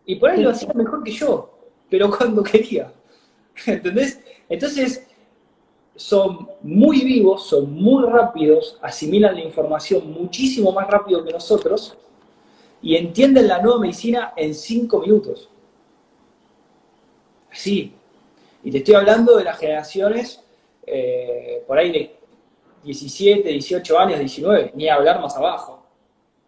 Y 0.06 0.16
por 0.16 0.30
ahí 0.30 0.42
lo 0.42 0.52
hacía 0.52 0.72
mejor 0.74 1.04
que 1.04 1.12
yo, 1.12 1.50
pero 1.90 2.10
cuando 2.10 2.44
quería. 2.52 2.92
¿Entendés? 3.66 4.22
Entonces, 4.50 5.08
son 5.96 6.50
muy 6.62 7.04
vivos, 7.04 7.48
son 7.48 7.74
muy 7.74 8.06
rápidos, 8.06 8.78
asimilan 8.82 9.36
la 9.36 9.42
información 9.42 10.12
muchísimo 10.12 10.72
más 10.72 10.88
rápido 10.88 11.24
que 11.24 11.32
nosotros 11.32 11.98
y 12.82 12.96
entienden 12.96 13.48
la 13.48 13.62
nueva 13.62 13.80
medicina 13.80 14.34
en 14.36 14.54
cinco 14.54 15.00
minutos. 15.00 15.50
Así. 17.52 17.94
Y 18.64 18.72
te 18.72 18.80
estoy 18.80 18.96
hablando 18.96 19.38
de 19.38 19.44
las 19.44 19.58
generaciones 19.58 20.44
eh, 20.86 21.64
por 21.66 21.78
ahí 21.78 21.92
de 21.92 22.16
17, 22.84 23.48
18 23.50 24.00
años, 24.00 24.20
19, 24.20 24.72
ni 24.76 24.90
hablar 24.90 25.22
más 25.22 25.36
abajo. 25.36 25.84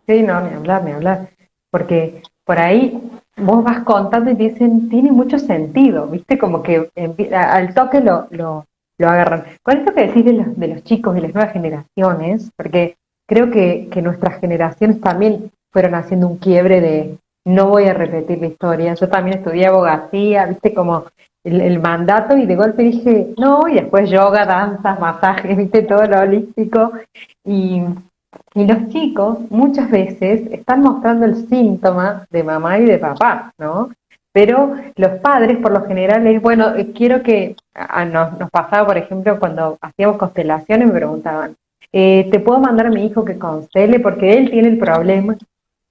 Sí, 0.06 0.22
no, 0.22 0.42
ni 0.42 0.54
hablar, 0.54 0.84
ni 0.84 0.92
hablar. 0.92 1.30
Porque 1.72 2.22
por 2.44 2.60
ahí 2.60 3.02
vos 3.38 3.64
vas 3.64 3.84
contando 3.84 4.32
y 4.32 4.36
dicen, 4.36 4.90
tiene 4.90 5.12
mucho 5.12 5.40
sentido, 5.40 6.08
¿viste? 6.08 6.38
Como 6.38 6.64
que 6.64 6.90
al 7.34 7.74
toque 7.74 8.02
lo, 8.02 8.28
lo, 8.32 8.66
lo 8.98 9.10
agarran. 9.10 9.46
Con 9.64 9.78
esto 9.78 9.94
que 9.94 10.08
decís 10.08 10.26
de 10.26 10.34
los, 10.34 10.58
de 10.58 10.68
los 10.68 10.84
chicos 10.84 11.18
y 11.18 11.22
las 11.22 11.34
nuevas 11.34 11.54
generaciones, 11.54 12.52
porque 12.56 12.98
creo 13.28 13.52
que, 13.52 13.88
que 13.92 14.02
nuestras 14.02 14.40
generaciones 14.40 15.02
también 15.02 15.52
fueron 15.72 15.96
haciendo 15.96 16.28
un 16.28 16.38
quiebre 16.38 16.82
de 16.82 17.18
no 17.46 17.68
voy 17.70 17.86
a 17.86 17.94
repetir 17.94 18.40
la 18.40 18.48
historia. 18.48 18.94
Yo 18.96 19.08
también 19.08 19.38
estudié 19.38 19.68
abogacía, 19.68 20.46
viste 20.48 20.74
como 20.74 21.06
el, 21.46 21.80
mandato 21.80 22.38
y 22.38 22.46
de 22.46 22.56
golpe 22.56 22.84
dije, 22.84 23.34
no, 23.38 23.68
y 23.70 23.76
después 23.76 24.10
yoga, 24.10 24.46
danzas, 24.46 25.00
masajes, 25.00 25.56
viste 25.56 25.84
todo 25.84 26.06
lo 26.06 26.20
holístico. 26.20 26.92
Y, 27.46 27.84
y 28.54 28.66
los 28.66 28.90
chicos 28.90 29.40
muchas 29.50 29.90
veces 29.90 30.52
están 30.52 30.82
mostrando 30.82 31.26
el 31.26 31.48
síntoma 31.48 32.26
de 32.30 32.44
mamá 32.44 32.80
y 32.80 32.86
de 32.86 32.98
papá, 32.98 33.54
¿no? 33.58 33.92
Pero 34.34 34.76
los 34.96 35.20
padres, 35.20 35.58
por 35.58 35.72
lo 35.72 35.86
general, 35.86 36.28
es, 36.28 36.42
bueno, 36.42 36.76
eh, 36.76 36.92
quiero 36.94 37.24
que, 37.24 37.56
nos, 38.12 38.38
nos 38.38 38.50
pasaba, 38.52 38.86
por 38.88 38.98
ejemplo, 38.98 39.40
cuando 39.40 39.78
hacíamos 39.82 40.18
constelaciones, 40.18 40.88
me 40.88 40.94
preguntaban, 40.94 41.56
eh, 41.92 42.28
¿te 42.32 42.40
puedo 42.40 42.60
mandar 42.60 42.88
a 42.88 42.92
mi 42.92 43.06
hijo 43.06 43.26
que 43.26 43.40
constele? 43.40 44.00
Porque 44.00 44.38
él 44.38 44.52
tiene 44.52 44.68
el 44.68 44.78
problema. 44.78 45.36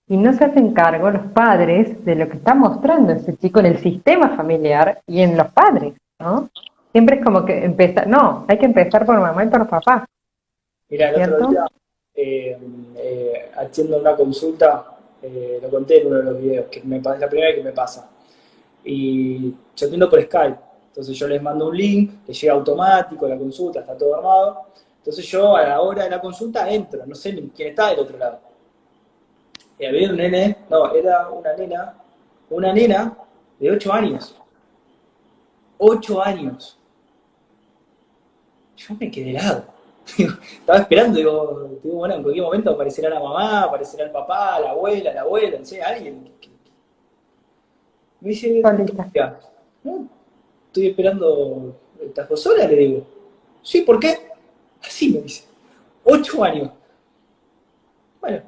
Y 0.08 0.16
no 0.16 0.32
se 0.32 0.44
hacen 0.44 0.72
cargo 0.72 1.10
los 1.10 1.26
padres 1.32 2.04
de 2.04 2.14
lo 2.14 2.28
que 2.28 2.36
está 2.36 2.54
mostrando 2.54 3.12
ese 3.12 3.36
chico 3.36 3.58
en 3.58 3.66
el 3.66 3.78
sistema 3.78 4.36
familiar 4.36 5.00
y 5.08 5.22
en 5.22 5.36
los 5.36 5.52
padres, 5.52 5.94
¿no? 6.20 6.48
Siempre 6.92 7.16
es 7.16 7.24
como 7.24 7.44
que 7.44 7.64
empezar, 7.64 8.06
no, 8.06 8.44
hay 8.46 8.58
que 8.58 8.66
empezar 8.66 9.04
por 9.04 9.18
mamá 9.18 9.44
y 9.44 9.48
por 9.48 9.68
papá. 9.68 10.06
Mira, 10.88 11.10
el 11.10 11.32
otro 11.32 11.48
día, 11.48 11.66
eh, 12.16 13.50
haciendo 13.56 13.98
una 13.98 14.16
consulta, 14.16 14.92
lo 15.60 15.68
conté 15.70 16.00
en 16.00 16.06
uno 16.06 16.18
de 16.18 16.22
los 16.22 16.40
videos, 16.40 16.66
que 16.66 16.82
me, 16.82 16.98
es 16.98 17.04
la 17.04 17.28
primera 17.28 17.48
vez 17.48 17.56
que 17.56 17.64
me 17.64 17.72
pasa 17.72 18.10
y 18.86 19.50
yo 19.50 19.86
atiendo 19.86 20.08
por 20.08 20.22
Skype. 20.22 20.58
Entonces 20.88 21.18
yo 21.18 21.28
les 21.28 21.42
mando 21.42 21.68
un 21.68 21.76
link, 21.76 22.24
que 22.24 22.32
llega 22.32 22.54
automático, 22.54 23.28
la 23.28 23.36
consulta, 23.36 23.80
está 23.80 23.98
todo 23.98 24.14
armado. 24.14 24.66
Entonces 24.98 25.26
yo 25.26 25.54
a 25.56 25.62
la 25.62 25.80
hora 25.80 26.04
de 26.04 26.10
la 26.10 26.20
consulta 26.20 26.70
entro, 26.70 27.04
no 27.04 27.14
sé 27.14 27.34
quién 27.54 27.68
está 27.68 27.90
del 27.90 27.98
otro 27.98 28.16
lado. 28.16 28.40
Y 29.78 29.84
había 29.84 30.08
un 30.08 30.16
nene, 30.16 30.56
no, 30.70 30.94
era 30.94 31.28
una 31.28 31.54
nena, 31.54 31.94
una 32.48 32.72
nena 32.72 33.18
de 33.58 33.70
8 33.70 33.92
años. 33.92 34.36
8 35.78 36.22
años. 36.22 36.78
Yo 38.76 38.94
me 38.98 39.10
quedé 39.10 39.30
helado. 39.30 39.64
Estaba 40.06 40.78
esperando, 40.78 41.18
digo, 41.18 41.78
digo, 41.82 41.96
bueno, 41.96 42.14
en 42.14 42.22
cualquier 42.22 42.44
momento 42.44 42.70
aparecerá 42.70 43.10
la 43.10 43.20
mamá, 43.20 43.64
aparecerá 43.64 44.04
el 44.04 44.12
papá, 44.12 44.60
la 44.60 44.70
abuela, 44.70 45.12
la 45.12 45.22
abuela, 45.22 45.58
no 45.58 45.64
sé, 45.64 45.82
alguien 45.82 46.30
me 48.20 48.30
dice, 48.30 48.62
¿no? 49.84 50.08
Estoy 50.66 50.88
esperando, 50.88 51.76
¿estás 52.00 52.28
vos 52.28 52.40
sola? 52.40 52.66
Le 52.66 52.76
digo, 52.76 53.06
sí, 53.62 53.82
¿por 53.82 54.00
qué? 54.00 54.30
Así 54.82 55.10
me 55.10 55.20
dice, 55.20 55.44
ocho 56.04 56.42
años. 56.42 56.70
Bueno, 58.20 58.42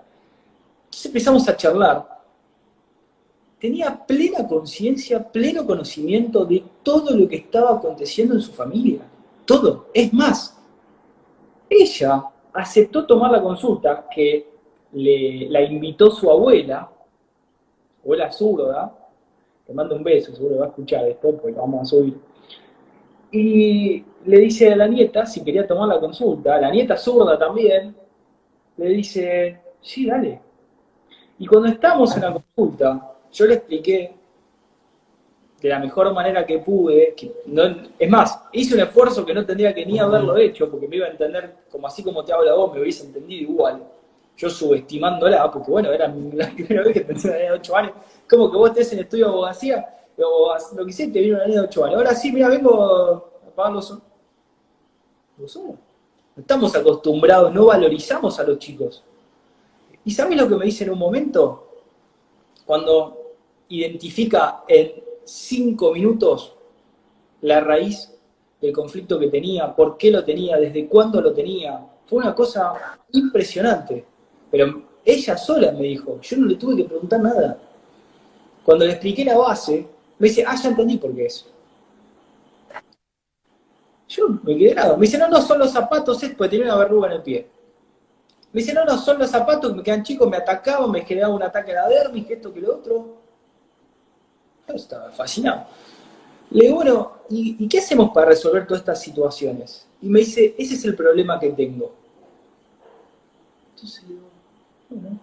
entonces 0.84 1.06
empezamos 1.06 1.48
a 1.48 1.56
charlar. 1.56 2.18
Tenía 3.60 4.06
plena 4.06 4.46
conciencia, 4.46 5.22
pleno 5.22 5.66
conocimiento 5.66 6.44
de 6.44 6.62
todo 6.82 7.16
lo 7.16 7.28
que 7.28 7.36
estaba 7.36 7.72
aconteciendo 7.72 8.34
en 8.34 8.40
su 8.40 8.52
familia. 8.52 9.00
Todo. 9.44 9.88
Es 9.92 10.12
más, 10.12 10.57
ella 11.68 12.24
aceptó 12.52 13.06
tomar 13.06 13.30
la 13.30 13.42
consulta 13.42 14.06
que 14.10 14.48
le, 14.92 15.48
la 15.48 15.62
invitó 15.62 16.10
su 16.10 16.30
abuela, 16.30 16.90
abuela 18.02 18.30
zurda, 18.30 18.92
te 19.66 19.72
mando 19.74 19.96
un 19.96 20.02
beso, 20.02 20.34
seguro 20.34 20.58
va 20.58 20.66
a 20.66 20.68
escuchar 20.68 21.06
esto, 21.06 21.32
porque 21.32 21.52
lo 21.52 21.58
vamos 21.58 21.82
a 21.82 21.84
subir. 21.84 22.18
Y 23.30 24.02
le 24.24 24.38
dice 24.38 24.72
a 24.72 24.76
la 24.76 24.88
nieta 24.88 25.26
si 25.26 25.44
quería 25.44 25.66
tomar 25.66 25.88
la 25.88 26.00
consulta, 26.00 26.58
la 26.58 26.70
nieta 26.70 26.96
zurda 26.96 27.38
también, 27.38 27.94
le 28.78 28.88
dice, 28.88 29.60
sí, 29.80 30.06
dale. 30.06 30.40
Y 31.38 31.46
cuando 31.46 31.68
estamos 31.68 32.16
en 32.16 32.22
la 32.22 32.32
consulta, 32.32 33.12
yo 33.30 33.46
le 33.46 33.54
expliqué 33.54 34.17
de 35.60 35.68
la 35.68 35.78
mejor 35.80 36.12
manera 36.14 36.46
que 36.46 36.60
pude, 36.60 37.14
que 37.16 37.32
no, 37.46 37.62
es 37.98 38.10
más, 38.10 38.40
hice 38.52 38.74
un 38.74 38.80
esfuerzo 38.80 39.26
que 39.26 39.34
no 39.34 39.44
tendría 39.44 39.74
que 39.74 39.84
ni 39.84 39.98
haberlo 39.98 40.36
hecho, 40.36 40.70
porque 40.70 40.86
me 40.86 40.96
iba 40.96 41.06
a 41.06 41.10
entender 41.10 41.56
como 41.70 41.86
así 41.86 42.02
como 42.02 42.24
te 42.24 42.32
habla 42.32 42.54
vos, 42.54 42.72
me 42.72 42.80
hubiese 42.80 43.06
entendido 43.06 43.50
igual. 43.50 43.82
Yo 44.36 44.48
subestimándola, 44.48 45.50
porque 45.50 45.70
bueno, 45.70 45.92
era 45.92 46.06
la 46.32 46.50
primera 46.50 46.84
vez 46.84 46.94
que 46.94 47.00
pensé 47.00 47.46
en 47.46 47.52
8 47.52 47.76
años, 47.76 47.92
como 48.30 48.50
que 48.50 48.56
vos 48.56 48.70
estés 48.70 48.92
en 48.92 49.00
estudio 49.00 49.26
de 49.26 49.32
abogacía, 49.32 49.94
o 50.18 50.54
lo 50.76 50.84
que 50.84 50.90
hiciste, 50.90 51.20
viene 51.20 51.36
una 51.36 51.46
niña 51.46 51.62
de 51.62 51.66
8 51.66 51.84
años. 51.84 51.96
Ahora 51.96 52.14
sí, 52.14 52.30
mira, 52.30 52.48
vengo 52.48 52.82
a 52.84 53.54
pagar 53.54 53.72
los 53.72 53.98
No 55.38 55.76
estamos 56.36 56.74
acostumbrados, 56.76 57.52
no 57.52 57.66
valorizamos 57.66 58.38
a 58.38 58.44
los 58.44 58.58
chicos. 58.58 59.02
¿Y 60.04 60.12
sabes 60.12 60.40
lo 60.40 60.48
que 60.48 60.54
me 60.54 60.66
dice 60.66 60.84
en 60.84 60.90
un 60.90 60.98
momento? 60.98 61.64
Cuando 62.64 63.34
identifica 63.68 64.62
en 64.68 65.07
5 65.28 65.92
minutos 65.92 66.54
la 67.42 67.60
raíz 67.60 68.10
del 68.60 68.72
conflicto 68.72 69.18
que 69.18 69.28
tenía, 69.28 69.76
por 69.76 69.98
qué 69.98 70.10
lo 70.10 70.24
tenía, 70.24 70.56
desde 70.56 70.86
cuándo 70.86 71.20
lo 71.20 71.34
tenía. 71.34 71.86
Fue 72.06 72.20
una 72.20 72.34
cosa 72.34 72.72
impresionante. 73.12 74.04
Pero 74.50 74.84
ella 75.04 75.36
sola 75.36 75.70
me 75.72 75.82
dijo, 75.82 76.18
yo 76.22 76.36
no 76.38 76.46
le 76.46 76.54
tuve 76.56 76.76
que 76.76 76.84
preguntar 76.84 77.20
nada. 77.20 77.58
Cuando 78.64 78.86
le 78.86 78.92
expliqué 78.92 79.22
la 79.24 79.36
base, 79.36 79.86
me 80.18 80.28
dice, 80.28 80.44
ah, 80.46 80.56
ya 80.56 80.70
entendí 80.70 80.96
por 80.96 81.14
qué 81.14 81.26
es. 81.26 81.46
Yo 84.08 84.28
me 84.42 84.56
quedé 84.56 84.72
helado. 84.72 84.96
Me 84.96 85.02
dice, 85.02 85.18
no, 85.18 85.28
no, 85.28 85.42
son 85.42 85.58
los 85.58 85.70
zapatos, 85.70 86.22
es 86.22 86.30
porque 86.30 86.56
tenía 86.56 86.72
una 86.72 86.82
verruga 86.82 87.08
en 87.08 87.12
el 87.12 87.22
pie. 87.22 87.46
Me 88.50 88.62
dice, 88.62 88.72
no, 88.72 88.82
no, 88.86 88.96
son 88.96 89.18
los 89.18 89.30
zapatos 89.30 89.70
que 89.70 89.76
me 89.76 89.82
quedan 89.82 90.02
chicos, 90.02 90.26
me 90.26 90.38
atacaban, 90.38 90.90
me 90.90 91.04
generaba 91.04 91.34
un 91.34 91.42
ataque 91.42 91.72
a 91.72 91.82
la 91.82 91.88
dermis, 91.90 92.26
que 92.26 92.32
esto, 92.32 92.52
que 92.52 92.60
lo 92.60 92.76
otro. 92.76 93.27
Estaba 94.74 95.10
fascinado. 95.10 95.66
Le 96.50 96.64
digo, 96.64 96.76
bueno, 96.76 97.12
¿y, 97.30 97.56
¿y 97.64 97.68
qué 97.68 97.78
hacemos 97.78 98.10
para 98.10 98.28
resolver 98.28 98.66
todas 98.66 98.80
estas 98.80 99.00
situaciones? 99.00 99.86
Y 100.00 100.08
me 100.08 100.20
dice, 100.20 100.54
ese 100.58 100.74
es 100.74 100.84
el 100.84 100.94
problema 100.94 101.38
que 101.38 101.50
tengo. 101.50 101.92
Entonces 103.74 104.02
le 104.04 104.14
digo, 104.14 104.28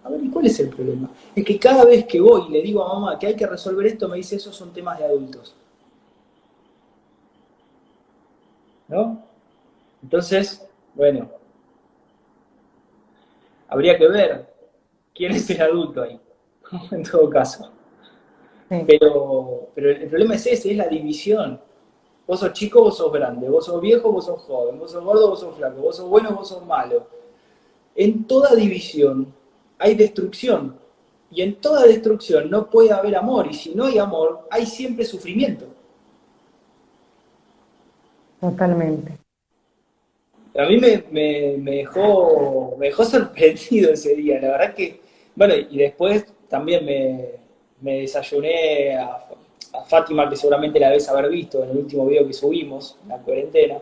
a 0.04 0.08
ver, 0.10 0.24
¿y 0.24 0.28
cuál 0.28 0.46
es 0.46 0.60
el 0.60 0.68
problema? 0.68 1.10
Es 1.34 1.44
que 1.44 1.58
cada 1.58 1.84
vez 1.84 2.06
que 2.06 2.20
voy 2.20 2.46
y 2.48 2.52
le 2.52 2.62
digo 2.62 2.84
a 2.84 2.94
mamá 2.94 3.18
que 3.18 3.26
hay 3.26 3.36
que 3.36 3.46
resolver 3.46 3.86
esto, 3.86 4.08
me 4.08 4.16
dice, 4.16 4.36
esos 4.36 4.54
son 4.54 4.72
temas 4.72 4.98
de 4.98 5.04
adultos. 5.04 5.54
¿No? 8.88 9.22
Entonces, 10.02 10.64
bueno, 10.94 11.28
habría 13.68 13.98
que 13.98 14.06
ver 14.06 14.54
quién 15.12 15.32
es 15.32 15.50
el 15.50 15.60
adulto 15.60 16.02
ahí, 16.02 16.20
en 16.92 17.02
todo 17.02 17.28
caso. 17.28 17.72
Pero, 18.68 19.68
pero 19.74 19.90
el 19.90 20.08
problema 20.08 20.34
es 20.34 20.46
ese, 20.46 20.70
es 20.70 20.76
la 20.76 20.88
división. 20.88 21.60
Vos 22.26 22.40
sos 22.40 22.52
chico, 22.52 22.82
vos 22.82 22.96
sos 22.96 23.12
grande, 23.12 23.48
vos 23.48 23.64
sos 23.64 23.80
viejo, 23.80 24.10
vos 24.10 24.26
sos 24.26 24.40
joven, 24.40 24.78
vos 24.78 24.90
sos 24.90 25.04
gordo, 25.04 25.30
vos 25.30 25.40
sos 25.40 25.54
flaco, 25.56 25.80
vos 25.80 25.96
sos 25.96 26.08
bueno, 26.08 26.32
vos 26.32 26.48
sos 26.48 26.64
malo. 26.66 27.06
En 27.94 28.24
toda 28.24 28.54
división 28.54 29.32
hay 29.78 29.94
destrucción. 29.94 30.76
Y 31.30 31.42
en 31.42 31.56
toda 31.56 31.86
destrucción 31.86 32.50
no 32.50 32.68
puede 32.68 32.92
haber 32.92 33.16
amor. 33.16 33.46
Y 33.48 33.54
si 33.54 33.74
no 33.74 33.84
hay 33.84 33.98
amor, 33.98 34.46
hay 34.50 34.66
siempre 34.66 35.04
sufrimiento. 35.04 35.66
Totalmente. 38.40 39.18
A 40.56 40.66
mí 40.66 40.78
me, 40.78 41.58
dejó, 41.58 42.76
me 42.78 42.86
dejó 42.86 43.04
sorprendido 43.06 43.92
ese 43.92 44.14
día. 44.14 44.40
La 44.40 44.52
verdad 44.52 44.74
que, 44.74 45.00
bueno, 45.34 45.54
y 45.54 45.78
después 45.78 46.26
también 46.48 46.84
me, 46.84 47.45
desayuné 47.80 48.96
a, 48.96 49.26
Fátima, 49.88 50.28
que 50.28 50.36
seguramente 50.36 50.80
la 50.80 50.88
debes 50.88 51.08
haber 51.08 51.28
visto 51.28 51.62
en 51.62 51.70
el 51.70 51.76
último 51.76 52.06
video 52.06 52.26
que 52.26 52.32
subimos, 52.32 52.96
en 53.02 53.08
la 53.10 53.18
cuarentena. 53.18 53.78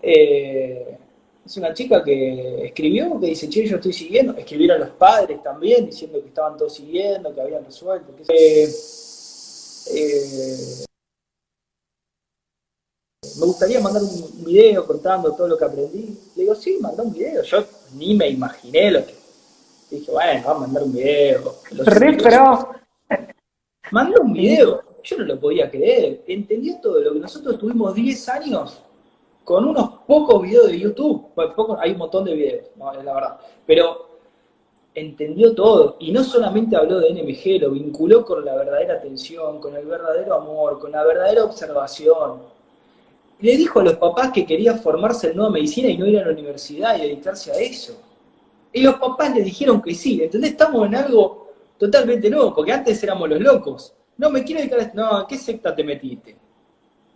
Eh, 0.00 0.96
es 1.44 1.56
una 1.56 1.74
chica 1.74 2.04
que 2.04 2.66
escribió, 2.66 3.18
que 3.18 3.26
dice, 3.26 3.48
che, 3.48 3.66
yo 3.66 3.76
estoy 3.76 3.92
siguiendo. 3.92 4.36
Escribieron 4.36 4.78
los 4.78 4.90
padres 4.90 5.42
también, 5.42 5.86
diciendo 5.86 6.20
que 6.20 6.28
estaban 6.28 6.56
todos 6.56 6.74
siguiendo, 6.74 7.34
que 7.34 7.40
habían 7.40 7.64
resuelto. 7.64 8.14
Que, 8.16 8.64
eh, 9.92 10.84
me 13.38 13.46
gustaría 13.46 13.80
mandar 13.80 14.02
un 14.02 14.44
video 14.44 14.86
contando 14.86 15.34
todo 15.34 15.48
lo 15.48 15.58
que 15.58 15.64
aprendí. 15.64 16.18
Le 16.36 16.42
digo, 16.42 16.54
sí, 16.54 16.78
manda 16.80 17.02
un 17.02 17.12
video. 17.12 17.42
Yo 17.42 17.64
ni 17.94 18.14
me 18.14 18.28
imaginé 18.28 18.90
lo 18.90 19.04
que. 19.04 19.14
Dije, 19.90 20.12
bueno, 20.12 20.42
vamos 20.44 20.62
a 20.62 20.66
mandar 20.66 20.82
un 20.84 20.92
video. 20.92 21.56
Re 21.70 22.16
pro. 22.16 22.79
Manda 23.90 24.20
un 24.20 24.32
video. 24.32 24.82
Yo 25.02 25.18
no 25.18 25.24
lo 25.24 25.40
podía 25.40 25.70
creer. 25.70 26.22
Entendió 26.26 26.78
todo 26.80 27.00
lo 27.00 27.12
que 27.12 27.18
nosotros 27.20 27.58
tuvimos 27.58 27.94
10 27.94 28.28
años 28.28 28.78
con 29.44 29.64
unos 29.64 29.90
pocos 30.06 30.42
videos 30.42 30.68
de 30.68 30.78
YouTube. 30.78 31.26
hay 31.80 31.92
un 31.92 31.98
montón 31.98 32.24
de 32.24 32.34
videos, 32.34 32.66
la 32.78 33.14
verdad. 33.14 33.40
Pero 33.66 34.06
entendió 34.94 35.54
todo. 35.54 35.96
Y 35.98 36.12
no 36.12 36.22
solamente 36.22 36.76
habló 36.76 37.00
de 37.00 37.12
NMG, 37.12 37.60
lo 37.60 37.70
vinculó 37.70 38.24
con 38.24 38.44
la 38.44 38.54
verdadera 38.54 38.94
atención, 38.94 39.60
con 39.60 39.74
el 39.76 39.86
verdadero 39.86 40.34
amor, 40.34 40.78
con 40.78 40.92
la 40.92 41.04
verdadera 41.04 41.44
observación. 41.44 42.42
Le 43.40 43.56
dijo 43.56 43.80
a 43.80 43.84
los 43.84 43.94
papás 43.94 44.30
que 44.32 44.44
quería 44.44 44.76
formarse 44.76 45.30
en 45.30 45.36
nueva 45.36 45.50
medicina 45.50 45.88
y 45.88 45.96
no 45.96 46.06
ir 46.06 46.18
a 46.18 46.26
la 46.26 46.32
universidad 46.32 46.96
y 46.96 47.02
dedicarse 47.02 47.50
a 47.50 47.56
eso. 47.56 47.94
Y 48.72 48.82
los 48.82 48.96
papás 48.96 49.34
le 49.34 49.42
dijeron 49.42 49.80
que 49.82 49.94
sí, 49.94 50.22
¿entendés? 50.22 50.52
Estamos 50.52 50.86
en 50.86 50.94
algo 50.94 51.49
totalmente 51.80 52.28
nuevo, 52.28 52.54
porque 52.54 52.72
antes 52.72 53.02
éramos 53.02 53.28
los 53.30 53.40
locos. 53.40 53.94
No, 54.18 54.28
me 54.28 54.44
quiero 54.44 54.60
dedicar 54.60 54.80
a 54.80 54.82
esto. 54.82 55.00
No, 55.00 55.26
¿qué 55.26 55.38
secta 55.38 55.74
te 55.74 55.82
metiste? 55.82 56.36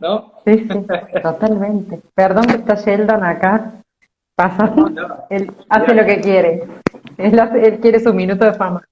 ¿No? 0.00 0.32
Sí, 0.46 0.66
sí, 0.66 1.20
totalmente. 1.22 2.00
Perdón 2.14 2.46
que 2.46 2.56
está 2.56 2.74
Sheldon 2.74 3.22
acá. 3.22 3.74
Pasa. 4.34 4.74
Él 5.28 5.52
hace 5.68 5.94
lo 5.94 6.04
que 6.04 6.20
quiere. 6.20 6.64
Él, 7.18 7.78
quiere 7.80 8.00
su 8.00 8.12
minuto 8.14 8.44
de 8.46 8.54
fama. 8.54 8.82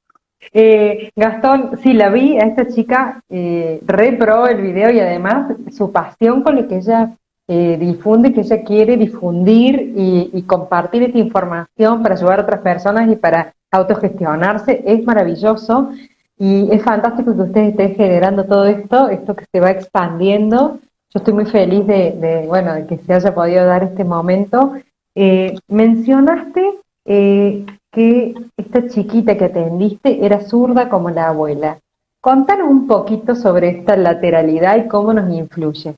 Eh, 0.52 1.10
Gastón, 1.16 1.78
sí, 1.82 1.94
la 1.94 2.10
vi 2.10 2.36
a 2.36 2.44
esta 2.44 2.68
chica, 2.68 3.22
eh, 3.28 3.80
repro 3.84 4.46
el 4.46 4.60
video 4.60 4.90
y 4.90 5.00
además 5.00 5.56
su 5.72 5.90
pasión 5.90 6.42
con 6.42 6.56
lo 6.56 6.68
que 6.68 6.76
ella 6.76 7.16
eh, 7.48 7.76
difunde, 7.78 8.32
que 8.32 8.42
ella 8.42 8.62
quiere 8.62 8.96
difundir 8.96 9.94
y, 9.96 10.42
compartir 10.42 11.04
esta 11.04 11.18
información 11.18 12.02
para 12.02 12.14
ayudar 12.14 12.40
a 12.40 12.42
otras 12.42 12.60
personas 12.60 13.10
y 13.10 13.16
para 13.16 13.54
autogestionarse, 13.72 14.82
es 14.86 15.04
maravilloso 15.04 15.90
y 16.38 16.70
es 16.70 16.82
fantástico 16.82 17.34
que 17.34 17.42
ustedes 17.42 17.70
estén 17.70 17.94
generando 17.94 18.44
todo 18.44 18.66
esto, 18.66 19.08
esto 19.08 19.34
que 19.34 19.44
se 19.50 19.60
va 19.60 19.70
expandiendo. 19.70 20.78
Yo 21.10 21.18
estoy 21.18 21.34
muy 21.34 21.46
feliz 21.46 21.86
de, 21.86 22.44
bueno, 22.46 22.74
de 22.74 22.86
que 22.86 22.98
se 22.98 23.14
haya 23.14 23.34
podido 23.34 23.64
dar 23.64 23.82
este 23.82 24.04
momento. 24.04 24.74
Eh, 25.14 25.58
mencionaste 25.68 26.78
eh, 27.04 27.66
que 27.90 28.34
esta 28.56 28.88
chiquita 28.88 29.36
que 29.36 29.44
atendiste 29.46 30.24
era 30.24 30.40
zurda 30.40 30.88
como 30.88 31.10
la 31.10 31.28
abuela. 31.28 31.78
Contanos 32.20 32.68
un 32.68 32.86
poquito 32.86 33.34
sobre 33.34 33.68
esta 33.68 33.96
lateralidad 33.96 34.76
y 34.76 34.88
cómo 34.88 35.12
nos 35.12 35.30
influye. 35.32 35.94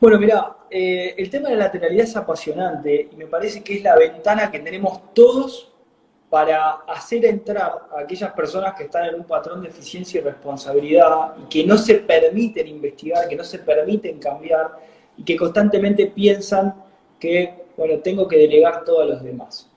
Bueno, 0.00 0.18
mira, 0.18 0.56
eh, 0.70 1.14
el 1.16 1.30
tema 1.30 1.48
de 1.48 1.56
la 1.56 1.64
lateralidad 1.64 2.04
es 2.04 2.16
apasionante 2.16 3.08
y 3.12 3.16
me 3.16 3.26
parece 3.26 3.62
que 3.62 3.76
es 3.76 3.82
la 3.82 3.96
ventana 3.96 4.50
que 4.50 4.60
tenemos 4.60 5.14
todos 5.14 5.72
para 6.30 6.70
hacer 6.86 7.24
entrar 7.24 7.88
a 7.90 8.00
aquellas 8.00 8.32
personas 8.32 8.74
que 8.74 8.84
están 8.84 9.06
en 9.06 9.14
un 9.14 9.24
patrón 9.24 9.62
de 9.62 9.68
eficiencia 9.68 10.20
y 10.20 10.24
responsabilidad 10.24 11.34
y 11.42 11.48
que 11.48 11.66
no 11.66 11.78
se 11.78 11.94
permiten 11.96 12.68
investigar, 12.68 13.28
que 13.28 13.36
no 13.36 13.44
se 13.44 13.60
permiten 13.60 14.18
cambiar 14.18 14.78
y 15.16 15.24
que 15.24 15.36
constantemente 15.36 16.06
piensan 16.06 16.74
que, 17.18 17.64
bueno, 17.76 17.98
tengo 18.00 18.28
que 18.28 18.36
delegar 18.36 18.84
todo 18.84 19.00
a 19.00 19.06
los 19.06 19.22
demás. 19.22 19.70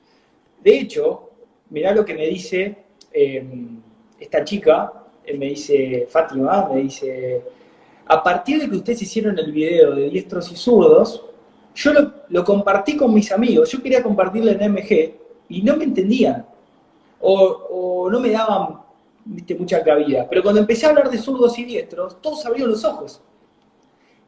De 0.61 0.77
hecho, 0.77 1.29
mirá 1.69 1.93
lo 1.93 2.03
que 2.03 2.13
me 2.13 2.27
dice 2.27 2.75
em, 3.13 3.81
esta 4.19 4.43
chica, 4.43 4.91
me 5.37 5.47
dice 5.47 6.05
Fátima, 6.09 6.67
me 6.71 6.81
dice, 6.81 7.41
a 8.05 8.21
partir 8.21 8.59
de 8.59 8.69
que 8.69 8.75
ustedes 8.75 9.01
hicieron 9.01 9.39
el 9.39 9.51
video 9.51 9.95
de 9.95 10.09
diestros 10.09 10.51
y 10.51 10.55
zurdos, 10.55 11.23
yo 11.73 11.93
lo, 12.27 12.43
compartí 12.43 12.97
con 12.97 13.13
mis 13.13 13.31
amigos, 13.31 13.71
yo 13.71 13.81
quería 13.81 14.03
compartirlo 14.03 14.51
en 14.51 14.71
MG 14.73 15.20
y 15.51 15.61
no 15.61 15.75
me 15.75 15.83
entendían, 15.83 16.45
o, 17.19 18.09
no 18.09 18.19
me 18.19 18.31
daban 18.31 18.79
mucha 19.59 19.83
cabida. 19.83 20.27
Pero 20.29 20.41
cuando 20.41 20.61
empecé 20.61 20.85
a 20.85 20.89
hablar 20.89 21.09
de 21.09 21.17
zurdos 21.17 21.59
y 21.59 21.65
diestros, 21.65 22.21
todos 22.21 22.45
abrieron 22.45 22.71
los 22.71 22.83
ojos. 22.85 23.21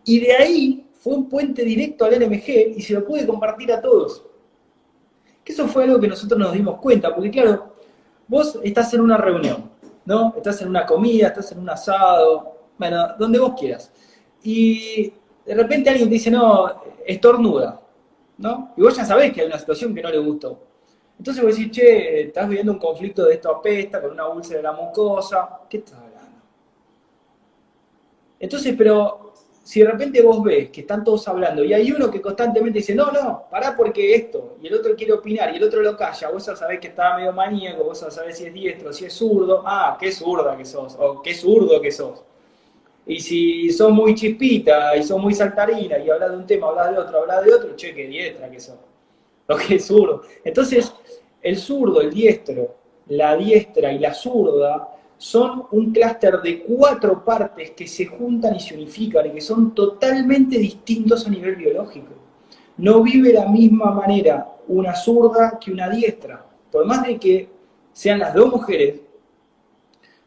Y 0.03 0.19
de 0.19 0.33
ahí 0.33 0.86
fue 0.99 1.15
un 1.15 1.29
puente 1.29 1.63
directo 1.63 2.05
al 2.05 2.19
NMG 2.19 2.77
y 2.77 2.81
se 2.81 2.93
lo 2.93 3.05
pude 3.05 3.25
compartir 3.25 3.71
a 3.71 3.81
todos. 3.81 4.23
Que 5.43 5.53
eso 5.53 5.67
fue 5.67 5.86
algo 5.86 5.99
que 5.99 6.07
nosotros 6.07 6.39
nos 6.39 6.51
dimos 6.51 6.79
cuenta, 6.79 7.15
porque 7.15 7.31
claro, 7.31 7.73
vos 8.27 8.59
estás 8.62 8.93
en 8.93 9.01
una 9.01 9.17
reunión, 9.17 9.69
¿no? 10.05 10.33
Estás 10.36 10.62
en 10.62 10.67
una 10.67 10.86
comida, 10.86 11.27
estás 11.27 11.53
en 11.53 11.59
un 11.59 11.69
asado, 11.69 12.57
bueno, 12.77 13.15
donde 13.17 13.39
vos 13.39 13.53
quieras. 13.57 13.91
Y 14.43 15.12
de 15.45 15.55
repente 15.55 15.89
alguien 15.89 16.09
te 16.09 16.15
dice, 16.15 16.29
no, 16.29 16.83
estornuda, 17.05 17.81
¿no? 18.38 18.73
Y 18.75 18.81
vos 18.81 18.95
ya 18.95 19.05
sabés 19.05 19.33
que 19.33 19.41
hay 19.41 19.47
una 19.47 19.59
situación 19.59 19.95
que 19.95 20.01
no 20.01 20.09
le 20.09 20.19
gustó. 20.19 20.72
Entonces 21.17 21.43
vos 21.43 21.56
decís, 21.56 21.71
che, 21.71 22.21
estás 22.23 22.47
viviendo 22.47 22.71
un 22.71 22.80
conflicto 22.80 23.26
de 23.26 23.36
esto 23.36 23.49
apesta, 23.49 24.02
con 24.02 24.12
una 24.12 24.28
úlcera 24.28 24.58
de 24.58 24.63
la 24.63 24.73
mucosa, 24.73 25.62
¿qué 25.69 25.78
estás 25.78 25.99
hablando? 25.99 26.41
Entonces, 28.39 28.76
pero 28.78 29.34
si 29.63 29.80
de 29.80 29.88
repente 29.88 30.21
vos 30.21 30.43
ves 30.43 30.69
que 30.69 30.82
están 30.82 31.04
todos 31.04 31.26
hablando 31.30 31.63
y 31.63 31.73
hay 31.73 31.89
uno 31.91 32.12
que 32.12 32.21
constantemente 32.21 32.80
dice, 32.80 32.93
no, 32.93 33.12
no, 33.12 33.45
pará 33.49 33.76
porque 33.78 34.13
esto, 34.13 34.58
y 34.62 34.67
el 34.67 34.73
otro 34.73 34.93
quiere 34.95 35.13
opinar 35.13 35.54
y 35.54 35.58
el 35.58 35.63
otro 35.63 35.82
lo 35.82 35.95
calla, 35.95 36.30
vos 36.30 36.43
sabés 36.43 36.80
que 36.80 36.88
está 36.88 37.15
medio 37.15 37.32
maníaco, 37.32 37.86
vos 37.86 37.99
sabés 37.99 38.38
si 38.38 38.45
es 38.45 38.54
diestro, 38.54 38.91
si 38.91 39.06
es 39.06 39.13
zurdo, 39.13 39.63
ah, 39.65 39.97
qué 39.97 40.12
zurda 40.12 40.58
que 40.58 40.65
sos, 40.65 40.97
o 40.99 41.21
qué 41.21 41.34
zurdo 41.34 41.80
que 41.80 41.91
sos. 41.91 42.21
Y 43.06 43.19
si 43.21 43.69
sos 43.71 43.91
muy 43.91 44.15
chispita 44.15 44.95
y 44.97 45.04
sos 45.04 45.19
muy 45.19 45.34
saltarina 45.34 45.97
y 45.97 46.10
hablas 46.10 46.32
de 46.32 46.38
un 46.38 46.45
tema, 46.45 46.67
hablas 46.67 46.91
de 46.91 46.97
otro, 46.97 47.21
hablas 47.21 47.45
de 47.45 47.54
otro, 47.54 47.76
che, 47.76 47.93
qué 47.93 48.08
diestra 48.08 48.49
que 48.49 48.60
sos. 48.60 48.76
Lo 49.47 49.58
que 49.58 49.75
es 49.75 49.86
zurdo. 49.86 50.21
Entonces, 50.43 50.93
el 51.41 51.58
zurdo, 51.58 52.01
el 52.01 52.13
diestro, 52.13 52.75
la 53.08 53.36
diestra 53.36 53.91
y 53.91 53.99
la 53.99 54.13
zurda 54.13 54.89
son 55.17 55.67
un 55.71 55.91
clúster 55.91 56.41
de 56.41 56.63
cuatro 56.63 57.23
partes 57.23 57.71
que 57.71 57.88
se 57.88 58.06
juntan 58.06 58.56
y 58.56 58.60
se 58.60 58.73
unifican 58.73 59.27
y 59.27 59.32
que 59.32 59.41
son 59.41 59.73
totalmente 59.73 60.58
distintos 60.58 61.27
a 61.27 61.29
nivel 61.29 61.56
biológico. 61.56 62.13
No 62.77 63.03
vive 63.03 63.34
la 63.34 63.47
misma 63.47 63.91
manera 63.91 64.47
una 64.67 64.95
zurda 64.95 65.58
que 65.60 65.71
una 65.71 65.89
diestra. 65.89 66.45
Por 66.71 66.86
más 66.86 67.06
de 67.06 67.19
que 67.19 67.49
sean 67.91 68.19
las 68.19 68.34
dos 68.34 68.51
mujeres, 68.51 69.01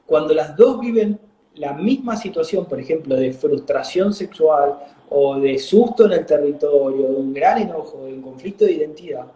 cuando 0.06 0.32
las 0.32 0.56
dos 0.56 0.80
viven 0.80 1.18
la 1.56 1.72
misma 1.72 2.16
situación, 2.16 2.66
por 2.66 2.78
ejemplo, 2.78 3.16
de 3.16 3.32
frustración 3.32 4.12
sexual 4.12 4.78
o 5.08 5.38
de 5.38 5.58
susto 5.58 6.06
en 6.06 6.12
el 6.12 6.26
territorio, 6.26 7.08
de 7.08 7.14
un 7.14 7.32
gran 7.32 7.58
enojo, 7.62 8.04
de 8.04 8.12
un 8.12 8.22
conflicto 8.22 8.64
de 8.64 8.72
identidad, 8.72 9.26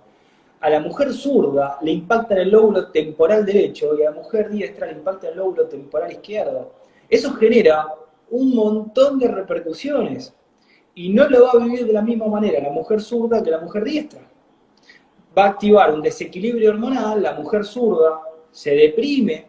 a 0.61 0.68
la 0.68 0.80
mujer 0.80 1.12
zurda 1.12 1.78
le 1.83 1.92
impacta 1.92 2.35
en 2.35 2.40
el 2.42 2.50
lóbulo 2.50 2.88
temporal 2.88 3.46
derecho 3.46 3.96
y 3.98 4.02
a 4.02 4.11
la 4.11 4.16
mujer 4.16 4.50
diestra 4.50 4.87
le 4.87 4.92
impacta 4.92 5.26
en 5.26 5.33
el 5.33 5.38
lóbulo 5.38 5.66
temporal 5.66 6.12
izquierdo. 6.12 6.72
Eso 7.09 7.33
genera 7.33 7.87
un 8.30 8.54
montón 8.54 9.18
de 9.18 9.28
repercusiones 9.28 10.35
y 10.94 11.09
no 11.09 11.28
lo 11.28 11.44
va 11.44 11.52
a 11.52 11.64
vivir 11.64 11.87
de 11.87 11.92
la 11.92 12.02
misma 12.02 12.26
manera 12.26 12.61
la 12.61 12.70
mujer 12.70 13.00
zurda 13.00 13.42
que 13.42 13.50
la 13.50 13.61
mujer 13.61 13.85
diestra. 13.85 14.20
Va 15.37 15.44
a 15.44 15.48
activar 15.48 15.94
un 15.94 16.02
desequilibrio 16.02 16.70
hormonal, 16.70 17.22
la 17.22 17.33
mujer 17.33 17.64
zurda 17.64 18.20
se 18.50 18.72
deprime, 18.72 19.46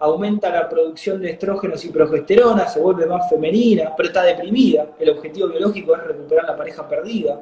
aumenta 0.00 0.50
la 0.50 0.68
producción 0.68 1.20
de 1.20 1.30
estrógenos 1.30 1.84
y 1.84 1.90
progesterona, 1.90 2.68
se 2.68 2.80
vuelve 2.80 3.06
más 3.06 3.28
femenina, 3.28 3.94
pero 3.96 4.08
está 4.08 4.22
deprimida. 4.22 4.86
El 4.98 5.10
objetivo 5.10 5.48
biológico 5.48 5.96
es 5.96 6.04
recuperar 6.04 6.44
la 6.46 6.56
pareja 6.56 6.88
perdida. 6.88 7.40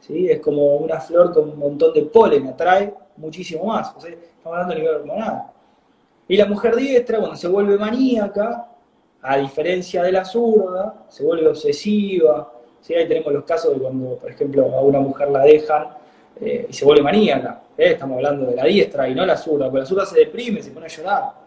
¿sí? 0.00 0.28
Es 0.28 0.40
como 0.40 0.76
una 0.76 1.00
flor 1.00 1.32
con 1.32 1.50
un 1.50 1.58
montón 1.58 1.92
de 1.94 2.02
polen, 2.02 2.48
atrae 2.48 2.92
muchísimo 3.16 3.66
más. 3.66 3.94
estamos 3.96 4.18
hablando 4.44 4.74
a 4.74 4.76
nivel 4.76 4.94
hormonal. 4.96 5.42
Y 6.28 6.36
la 6.36 6.46
mujer 6.46 6.76
diestra, 6.76 7.18
cuando 7.18 7.36
se 7.36 7.48
vuelve 7.48 7.76
maníaca, 7.78 8.68
a 9.22 9.36
diferencia 9.38 10.02
de 10.02 10.12
la 10.12 10.24
zurda, 10.24 11.06
se 11.08 11.24
vuelve 11.24 11.48
obsesiva. 11.48 12.52
¿sí? 12.80 12.94
Ahí 12.94 13.08
tenemos 13.08 13.32
los 13.32 13.44
casos 13.44 13.74
de 13.74 13.80
cuando, 13.80 14.16
por 14.16 14.30
ejemplo, 14.30 14.64
a 14.74 14.80
una 14.80 15.00
mujer 15.00 15.30
la 15.30 15.40
dejan 15.40 15.88
eh, 16.40 16.66
y 16.68 16.72
se 16.72 16.84
vuelve 16.84 17.02
maníaca. 17.02 17.62
¿eh? 17.76 17.92
Estamos 17.92 18.16
hablando 18.16 18.46
de 18.46 18.56
la 18.56 18.64
diestra 18.64 19.08
y 19.08 19.14
no 19.14 19.24
la 19.24 19.36
zurda, 19.36 19.66
porque 19.66 19.80
la 19.80 19.86
zurda 19.86 20.06
se 20.06 20.18
deprime, 20.18 20.62
se 20.62 20.70
pone 20.70 20.86
a 20.86 20.88
llorar. 20.88 21.43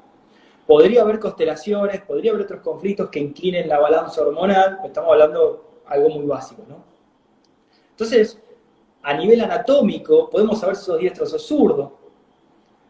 Podría 0.67 1.01
haber 1.01 1.19
constelaciones, 1.19 2.01
podría 2.01 2.31
haber 2.31 2.43
otros 2.43 2.61
conflictos 2.61 3.09
que 3.09 3.19
inclinen 3.19 3.69
la 3.69 3.79
balanza 3.79 4.21
hormonal, 4.21 4.75
pero 4.75 4.87
estamos 4.87 5.11
hablando 5.11 5.81
algo 5.85 6.09
muy 6.09 6.25
básico, 6.25 6.63
¿no? 6.67 6.83
Entonces, 7.91 8.37
a 9.01 9.13
nivel 9.13 9.41
anatómico, 9.41 10.29
podemos 10.29 10.59
saber 10.59 10.75
si 10.75 10.85
sos 10.85 10.99
diestro 10.99 11.23
o 11.23 11.27
sos 11.27 11.41
zurdo, 11.41 11.97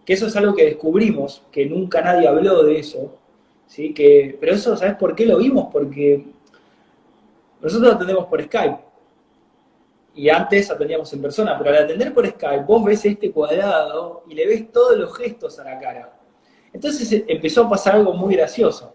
que 0.03 0.13
eso 0.13 0.25
es 0.25 0.35
algo 0.35 0.55
que 0.55 0.65
descubrimos, 0.65 1.43
que 1.51 1.65
nunca 1.65 2.01
nadie 2.01 2.27
habló 2.27 2.63
de 2.63 2.79
eso, 2.79 3.13
¿sí? 3.67 3.93
Que, 3.93 4.35
pero 4.39 4.55
eso, 4.55 4.75
¿sabes 4.75 4.95
por 4.95 5.15
qué 5.15 5.25
lo 5.25 5.37
vimos? 5.37 5.67
Porque 5.71 6.25
nosotros 7.61 7.93
atendemos 7.93 8.25
por 8.25 8.41
Skype. 8.41 8.79
Y 10.15 10.29
antes 10.29 10.71
atendíamos 10.71 11.13
en 11.13 11.21
persona, 11.21 11.55
pero 11.57 11.69
al 11.69 11.83
atender 11.83 12.11
por 12.11 12.25
Skype, 12.27 12.63
vos 12.65 12.83
ves 12.83 13.05
este 13.05 13.31
cuadrado 13.31 14.23
y 14.27 14.33
le 14.33 14.47
ves 14.47 14.71
todos 14.71 14.97
los 14.97 15.15
gestos 15.15 15.59
a 15.59 15.63
la 15.63 15.79
cara. 15.79 16.16
Entonces 16.73 17.12
eh, 17.12 17.25
empezó 17.27 17.63
a 17.63 17.69
pasar 17.69 17.95
algo 17.95 18.13
muy 18.13 18.36
gracioso. 18.36 18.93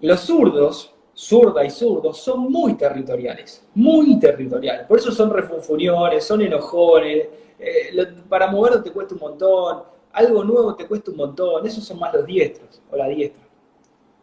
Los 0.00 0.20
zurdos, 0.20 0.94
zurda 1.14 1.64
y 1.64 1.70
zurdos, 1.70 2.18
son 2.18 2.50
muy 2.50 2.74
territoriales, 2.74 3.64
muy 3.74 4.18
territoriales. 4.18 4.86
Por 4.86 4.98
eso 4.98 5.12
son 5.12 5.30
refunfuñones, 5.30 6.24
son 6.24 6.42
enojones, 6.42 7.28
eh, 7.58 8.14
para 8.28 8.48
moverlo 8.48 8.82
te 8.82 8.90
cuesta 8.90 9.14
un 9.14 9.20
montón, 9.20 9.84
algo 10.12 10.44
nuevo 10.44 10.74
te 10.74 10.86
cuesta 10.86 11.10
un 11.10 11.16
montón, 11.18 11.66
esos 11.66 11.84
son 11.84 11.98
más 11.98 12.12
los 12.12 12.26
diestros 12.26 12.82
o 12.90 12.96
la 12.96 13.08
diestra. 13.08 13.44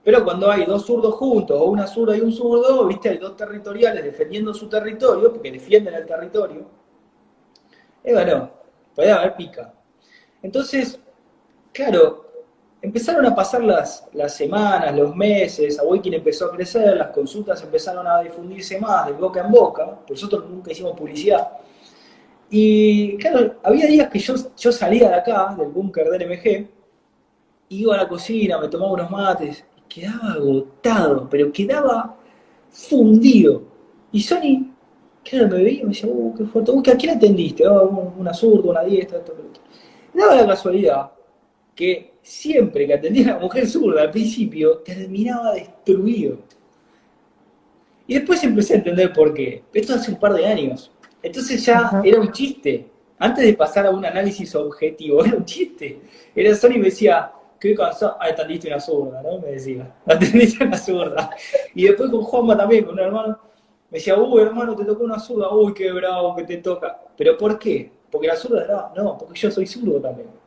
Pero 0.04 0.24
cuando 0.24 0.50
hay 0.50 0.66
dos 0.66 0.86
zurdos 0.86 1.14
juntos, 1.16 1.60
o 1.60 1.66
una 1.66 1.86
zurda 1.86 2.18
y 2.18 2.22
un 2.22 2.32
zurdo, 2.32 2.86
viste, 2.88 3.10
hay 3.10 3.18
dos 3.18 3.36
territoriales 3.36 4.04
defendiendo 4.04 4.54
su 4.54 4.68
territorio, 4.68 5.32
porque 5.32 5.52
defienden 5.52 5.94
el 5.94 6.06
territorio, 6.06 6.66
es 8.04 8.14
bueno, 8.14 8.50
puede 8.96 9.12
haber 9.12 9.36
pica. 9.36 9.74
Entonces, 10.42 11.00
claro, 11.72 12.32
empezaron 12.82 13.26
a 13.26 13.36
pasar 13.36 13.64
las, 13.64 14.10
semanas, 14.36 14.96
los 14.96 15.16
meses, 15.16 15.80
Awakening 15.80 16.20
empezó 16.20 16.46
a 16.46 16.52
crecer, 16.52 16.98
las 16.98 17.10
consultas 17.10 17.62
empezaron 17.64 18.08
a 18.08 18.22
difundirse 18.22 18.80
más 18.80 19.08
de 19.08 19.14
boca 19.14 19.42
en 19.42 19.52
boca, 19.52 20.00
nosotros 20.10 20.50
nunca 20.50 20.72
hicimos 20.72 20.98
publicidad. 20.98 21.48
Y 22.50 23.18
claro, 23.18 23.56
había 23.64 23.86
días 23.86 24.10
que 24.10 24.20
yo, 24.20 24.72
salía 24.72 25.10
de 25.10 25.16
acá, 25.16 25.56
del 25.58 25.70
búnker 25.70 26.10
del 26.10 26.28
MG, 26.28 26.68
iba 27.70 27.96
a 27.96 27.98
la 27.98 28.10
cocina, 28.10 28.58
me 28.58 28.68
tomaba 28.68 28.92
unos 28.92 29.10
mates, 29.10 29.64
quedaba 29.88 30.34
agotado, 30.34 31.28
pero 31.30 31.52
quedaba 31.52 32.18
fundido. 32.70 33.64
Y 34.12 34.22
Sony, 34.22 34.74
claro, 35.24 35.48
me 35.48 35.64
veía 35.64 35.82
y 35.82 35.84
me 35.84 35.90
decía, 35.90 36.10
uh, 36.12 36.36
qué 36.36 36.44
foto, 36.46 36.74
uh, 36.74 36.80
¿a 36.80 36.98
quién 36.98 37.16
atendiste? 37.16 37.66
Oh, 37.66 38.14
una 38.18 38.34
zurda, 38.34 38.72
una 38.72 38.84
diestra, 38.84 39.20
esto, 39.20 39.32
esto. 39.32 39.62
Daba 40.14 40.36
la 40.36 40.48
casualidad 40.48 41.12
que 41.82 42.14
siempre 42.22 42.86
que 42.86 42.94
atendía 42.94 43.32
a 43.32 43.34
la 43.34 43.40
mujer 43.40 43.68
zurda 43.68 44.04
al 44.04 44.12
principio, 44.12 44.78
terminaba 44.86 45.56
destruido. 45.56 46.38
Y 48.06 48.14
después 48.14 48.44
empecé 48.44 48.76
a 48.76 48.78
entender 48.78 49.12
por 49.12 49.34
qué. 49.34 49.64
Esto 49.74 49.96
hace 49.96 50.12
un 50.12 50.20
par 50.20 50.36
de 50.36 50.46
años. 50.46 50.92
Entonces 51.24 51.66
ya 51.66 52.00
era 52.04 52.22
un 52.22 52.32
chiste. 52.32 52.86
Antes 53.18 53.46
de 53.46 53.54
pasar 53.56 53.88
a 53.88 53.90
un 53.90 54.06
análisis 54.06 54.54
objetivo, 54.54 55.26
era 55.26 55.36
un 55.36 55.44
chiste. 55.44 56.02
Era 56.36 56.54
Sony 56.54 56.78
me 56.78 56.84
decía, 56.84 57.32
qué 57.60 57.74
cansado. 57.74 58.16
Ah, 58.20 58.28
atendiste 58.28 58.68
una 58.68 58.80
zurda, 58.80 59.24
¿no? 59.24 59.40
Me 59.40 59.54
decía, 59.54 59.92
atendiste 60.06 60.64
una 60.64 60.78
zurda. 60.78 61.32
Y 61.74 61.86
después 61.86 62.12
con 62.12 62.22
Juanma 62.22 62.56
también, 62.56 62.86
con 62.86 62.94
un 62.94 63.00
hermano, 63.00 63.40
me 63.90 63.98
decía, 63.98 64.16
uy, 64.20 64.44
hermano, 64.44 64.76
te 64.76 64.86
tocó 64.86 65.04
una 65.04 65.18
zurda, 65.18 65.50
uy, 65.52 65.74
qué 65.74 65.92
bravo 65.92 66.36
que 66.36 66.44
te 66.44 66.58
toca. 66.58 67.02
¿Pero 67.18 67.36
por 67.40 67.58
qué? 67.58 67.92
Porque 68.12 68.28
la 68.28 68.36
zurda 68.36 68.66
brava. 68.66 68.94
No, 68.96 69.18
porque 69.18 69.40
yo 69.40 69.50
soy 69.50 69.66
zurdo 69.66 70.00
también. 70.00 70.41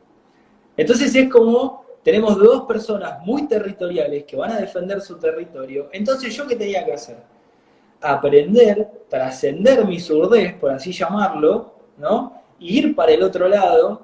Entonces 0.77 1.15
es 1.15 1.29
como, 1.29 1.85
tenemos 2.03 2.37
dos 2.37 2.63
personas 2.63 3.19
muy 3.25 3.47
territoriales 3.47 4.23
que 4.25 4.35
van 4.35 4.51
a 4.51 4.59
defender 4.59 5.01
su 5.01 5.17
territorio. 5.17 5.89
Entonces, 5.91 6.35
¿yo 6.35 6.45
qué 6.45 6.55
tenía 6.55 6.85
que 6.85 6.93
hacer? 6.93 7.17
aprender, 8.05 8.87
trascender 9.09 9.85
mi 9.85 9.99
surdez, 9.99 10.53
por 10.55 10.71
así 10.71 10.91
llamarlo, 10.91 11.73
¿no? 11.97 12.41
Y 12.59 12.79
ir 12.79 12.95
para 12.95 13.11
el 13.11 13.23
otro 13.23 13.47
lado 13.47 14.01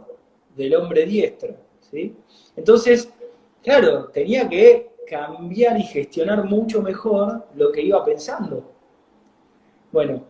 del 0.56 0.76
hombre 0.76 1.06
diestro, 1.06 1.56
¿sí? 1.80 2.16
Entonces, 2.56 3.10
claro, 3.64 4.06
tenía 4.08 4.48
que 4.50 4.92
cambiar 5.08 5.78
y 5.78 5.84
gestionar 5.84 6.44
mucho 6.46 6.82
mejor 6.82 7.46
lo 7.56 7.72
que 7.72 7.82
iba 7.82 8.04
pensando. 8.04 8.64
Bueno, 9.92 10.24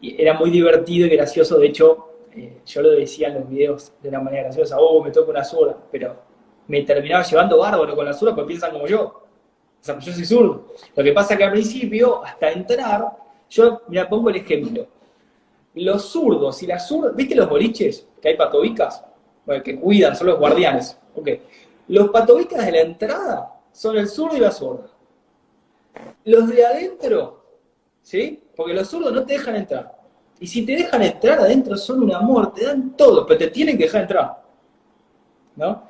era 0.00 0.34
muy 0.34 0.50
divertido 0.50 1.06
y 1.06 1.10
gracioso, 1.10 1.58
de 1.58 1.66
hecho, 1.66 2.08
eh, 2.34 2.60
yo 2.64 2.82
lo 2.82 2.90
decía 2.90 3.28
en 3.28 3.34
los 3.34 3.48
videos 3.48 3.92
de 4.02 4.08
una 4.08 4.20
manera 4.20 4.44
graciosa, 4.44 4.76
oh, 4.78 5.02
me 5.02 5.10
toca 5.10 5.30
una 5.30 5.44
zurda, 5.44 5.76
pero 5.90 6.16
me 6.66 6.82
terminaba 6.82 7.22
llevando 7.22 7.58
bárbaro 7.58 7.94
con 7.94 8.04
la 8.04 8.12
zurda 8.12 8.34
porque 8.34 8.48
piensan 8.48 8.72
como 8.72 8.86
yo. 8.86 9.02
O 9.04 9.84
sea, 9.84 9.98
yo 9.98 10.12
soy 10.12 10.24
zurdo. 10.24 10.66
Lo 10.94 11.02
que 11.02 11.12
pasa 11.12 11.34
es 11.34 11.38
que 11.38 11.44
al 11.44 11.50
principio, 11.50 12.24
hasta 12.24 12.50
entrar, 12.50 13.04
yo, 13.50 13.82
mira, 13.88 14.08
pongo 14.08 14.30
el 14.30 14.36
ejemplo. 14.36 14.86
Los 15.74 16.04
zurdos 16.06 16.62
y 16.62 16.66
las 16.66 16.86
zurdas, 16.86 17.16
¿viste 17.16 17.34
los 17.34 17.48
boliches? 17.48 18.06
Que 18.20 18.28
hay 18.28 18.36
patobicas, 18.36 19.04
bueno, 19.44 19.62
que 19.62 19.78
cuidan, 19.78 20.14
son 20.14 20.28
los 20.28 20.38
guardianes. 20.38 20.98
Los 21.88 22.10
patobicas 22.10 22.64
de 22.64 22.72
la 22.72 22.80
entrada 22.80 23.60
son 23.72 23.96
el 23.96 24.08
zurdo 24.08 24.36
y 24.36 24.40
la 24.40 24.50
zurda. 24.50 24.86
Los 26.24 26.48
de 26.48 26.64
adentro, 26.64 27.44
¿sí? 28.02 28.42
Porque 28.54 28.74
los 28.74 28.88
zurdos 28.88 29.12
no 29.12 29.24
te 29.24 29.34
dejan 29.34 29.56
entrar. 29.56 30.01
Y 30.42 30.46
si 30.46 30.66
te 30.66 30.72
dejan 30.72 31.02
entrar 31.02 31.38
adentro 31.38 31.76
son 31.76 32.02
un 32.02 32.12
amor, 32.14 32.52
te 32.52 32.64
dan 32.64 32.96
todo, 32.96 33.24
pero 33.24 33.38
te 33.38 33.46
tienen 33.48 33.78
que 33.78 33.84
dejar 33.84 34.02
entrar. 34.02 34.42
¿No? 35.56 35.88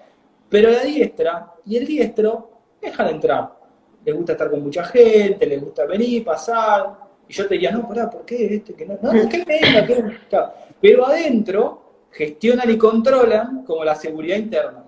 Pero 0.48 0.70
la 0.70 0.82
diestra 0.82 1.54
y 1.64 1.76
el 1.76 1.86
diestro 1.86 2.50
dejan 2.80 3.08
entrar 3.08 3.62
le 4.04 4.12
gusta 4.12 4.32
estar 4.32 4.50
con 4.50 4.62
mucha 4.62 4.84
gente, 4.84 5.46
le 5.46 5.58
gusta 5.58 5.86
venir, 5.86 6.24
pasar. 6.24 6.98
Y 7.28 7.32
yo 7.32 7.46
te 7.46 7.54
diría, 7.54 7.70
no, 7.70 7.86
pará, 7.86 8.10
¿por 8.10 8.24
qué 8.24 8.56
este 8.56 8.74
que 8.74 8.84
no? 8.84 8.98
No, 9.00 9.28
que 9.28 9.44
venga, 9.44 9.86
que 9.86 9.94
venga. 9.94 10.54
Pero 10.80 11.06
adentro 11.06 11.82
gestionan 12.10 12.70
y 12.70 12.76
controlan 12.76 13.64
como 13.64 13.84
la 13.84 13.94
seguridad 13.94 14.36
interna. 14.36 14.84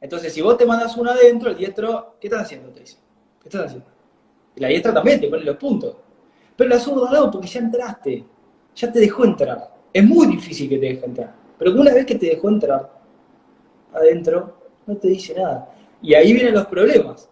Entonces, 0.00 0.32
si 0.32 0.40
vos 0.40 0.56
te 0.56 0.66
mandas 0.66 0.96
uno 0.96 1.10
adentro, 1.10 1.50
el 1.50 1.56
diestro, 1.56 2.16
¿qué 2.20 2.28
estás 2.28 2.42
haciendo? 2.42 2.70
Te 2.70 2.80
dice. 2.80 2.96
¿Qué 3.42 3.48
estás 3.48 3.66
haciendo? 3.66 3.86
Y 4.56 4.60
la 4.60 4.68
diestra 4.68 4.94
también 4.94 5.20
te 5.20 5.28
pone 5.28 5.44
los 5.44 5.56
puntos. 5.56 5.96
Pero 6.56 6.70
la 6.70 6.78
zurda 6.78 7.10
no, 7.10 7.30
porque 7.30 7.46
ya 7.46 7.60
entraste. 7.60 8.24
Ya 8.74 8.92
te 8.92 9.00
dejó 9.00 9.24
entrar. 9.24 9.74
Es 9.92 10.04
muy 10.04 10.26
difícil 10.26 10.68
que 10.68 10.78
te 10.78 10.86
deje 10.86 11.04
entrar. 11.04 11.34
Pero 11.58 11.72
una 11.72 11.92
vez 11.92 12.06
que 12.06 12.16
te 12.16 12.26
dejó 12.26 12.48
entrar 12.48 12.90
adentro, 13.92 14.56
no 14.86 14.96
te 14.96 15.08
dice 15.08 15.34
nada. 15.34 15.70
Y 16.02 16.14
ahí 16.14 16.32
vienen 16.32 16.54
los 16.54 16.66
problemas. 16.66 17.28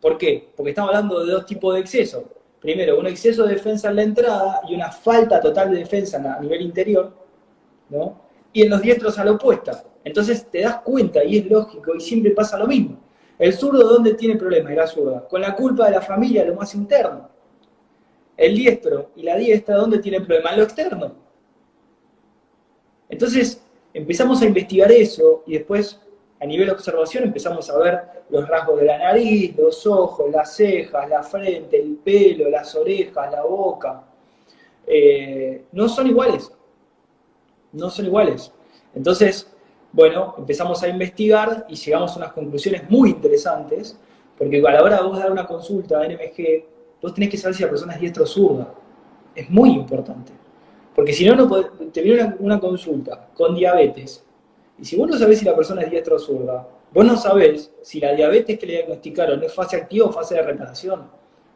¿Por 0.00 0.18
qué? 0.18 0.52
Porque 0.56 0.70
estamos 0.70 0.90
hablando 0.90 1.24
de 1.24 1.32
dos 1.32 1.46
tipos 1.46 1.74
de 1.74 1.80
exceso. 1.80 2.24
Primero, 2.60 2.98
un 2.98 3.06
exceso 3.06 3.44
de 3.44 3.54
defensa 3.54 3.88
en 3.90 3.96
la 3.96 4.02
entrada 4.02 4.60
y 4.68 4.74
una 4.74 4.90
falta 4.90 5.40
total 5.40 5.70
de 5.70 5.78
defensa 5.78 6.18
a 6.18 6.40
nivel 6.40 6.60
interior, 6.62 7.12
¿no? 7.88 8.20
Y 8.52 8.62
en 8.62 8.70
los 8.70 8.82
diestros 8.82 9.18
a 9.18 9.24
la 9.24 9.32
opuesta. 9.32 9.82
Entonces 10.04 10.46
te 10.50 10.60
das 10.60 10.76
cuenta, 10.80 11.24
y 11.24 11.38
es 11.38 11.46
lógico, 11.46 11.94
y 11.94 12.00
siempre 12.00 12.32
pasa 12.32 12.58
lo 12.58 12.66
mismo. 12.66 12.98
El 13.38 13.52
zurdo, 13.52 13.88
¿dónde 13.88 14.14
tiene 14.14 14.36
problemas? 14.36 14.74
La 14.74 14.86
zurda. 14.86 15.26
Con 15.28 15.40
la 15.40 15.54
culpa 15.56 15.86
de 15.86 15.92
la 15.92 16.00
familia, 16.00 16.44
lo 16.44 16.54
más 16.54 16.74
interno. 16.74 17.31
El 18.36 18.56
diestro 18.56 19.10
y 19.16 19.22
la 19.22 19.36
diestra, 19.36 19.76
¿dónde 19.76 19.98
tienen 19.98 20.24
problemas? 20.24 20.52
En 20.52 20.58
lo 20.58 20.64
externo. 20.64 21.12
Entonces, 23.08 23.62
empezamos 23.92 24.40
a 24.42 24.46
investigar 24.46 24.90
eso 24.90 25.42
y 25.46 25.52
después 25.52 26.00
a 26.40 26.46
nivel 26.46 26.66
de 26.66 26.72
observación 26.72 27.24
empezamos 27.24 27.70
a 27.70 27.78
ver 27.78 28.00
los 28.30 28.48
rasgos 28.48 28.80
de 28.80 28.86
la 28.86 28.98
nariz, 28.98 29.54
los 29.56 29.86
ojos, 29.86 30.30
las 30.30 30.56
cejas, 30.56 31.08
la 31.08 31.22
frente, 31.22 31.80
el 31.80 31.96
pelo, 31.96 32.50
las 32.50 32.74
orejas, 32.74 33.30
la 33.30 33.42
boca. 33.42 34.02
Eh, 34.86 35.66
no 35.72 35.88
son 35.88 36.08
iguales. 36.08 36.50
No 37.72 37.90
son 37.90 38.06
iguales. 38.06 38.50
Entonces, 38.94 39.46
bueno, 39.92 40.34
empezamos 40.38 40.82
a 40.82 40.88
investigar 40.88 41.66
y 41.68 41.76
llegamos 41.76 42.14
a 42.14 42.16
unas 42.16 42.32
conclusiones 42.32 42.90
muy 42.90 43.10
interesantes, 43.10 43.96
porque 44.36 44.58
a 44.66 44.70
la 44.72 44.82
hora 44.82 44.96
de 44.96 45.02
vos 45.02 45.18
dar 45.18 45.30
una 45.30 45.46
consulta 45.46 46.00
a 46.00 46.08
NMG, 46.08 46.64
vos 47.02 47.12
tenés 47.12 47.30
que 47.30 47.36
saber 47.36 47.54
si 47.54 47.62
la 47.62 47.68
persona 47.68 47.94
es 47.94 48.00
diestro 48.00 48.24
o 48.24 48.26
zurda. 48.26 48.72
Es 49.34 49.50
muy 49.50 49.70
importante. 49.70 50.32
Porque 50.94 51.12
si 51.12 51.26
no, 51.26 51.34
no 51.34 51.50
te 51.92 52.02
viene 52.02 52.34
una 52.38 52.60
consulta 52.60 53.28
con 53.34 53.54
diabetes, 53.54 54.24
y 54.78 54.84
si 54.84 54.96
vos 54.96 55.08
no 55.08 55.16
sabés 55.16 55.38
si 55.38 55.44
la 55.44 55.56
persona 55.56 55.82
es 55.82 55.90
diestra 55.90 56.16
o 56.16 56.18
zurda, 56.18 56.66
vos 56.92 57.04
no 57.04 57.16
sabés 57.16 57.72
si 57.82 58.00
la 58.00 58.12
diabetes 58.12 58.58
que 58.58 58.66
le 58.66 58.72
diagnosticaron 58.74 59.42
es 59.42 59.52
fase 59.52 59.76
activa 59.76 60.06
o 60.06 60.12
fase 60.12 60.34
de 60.34 60.42
reparación. 60.42 61.08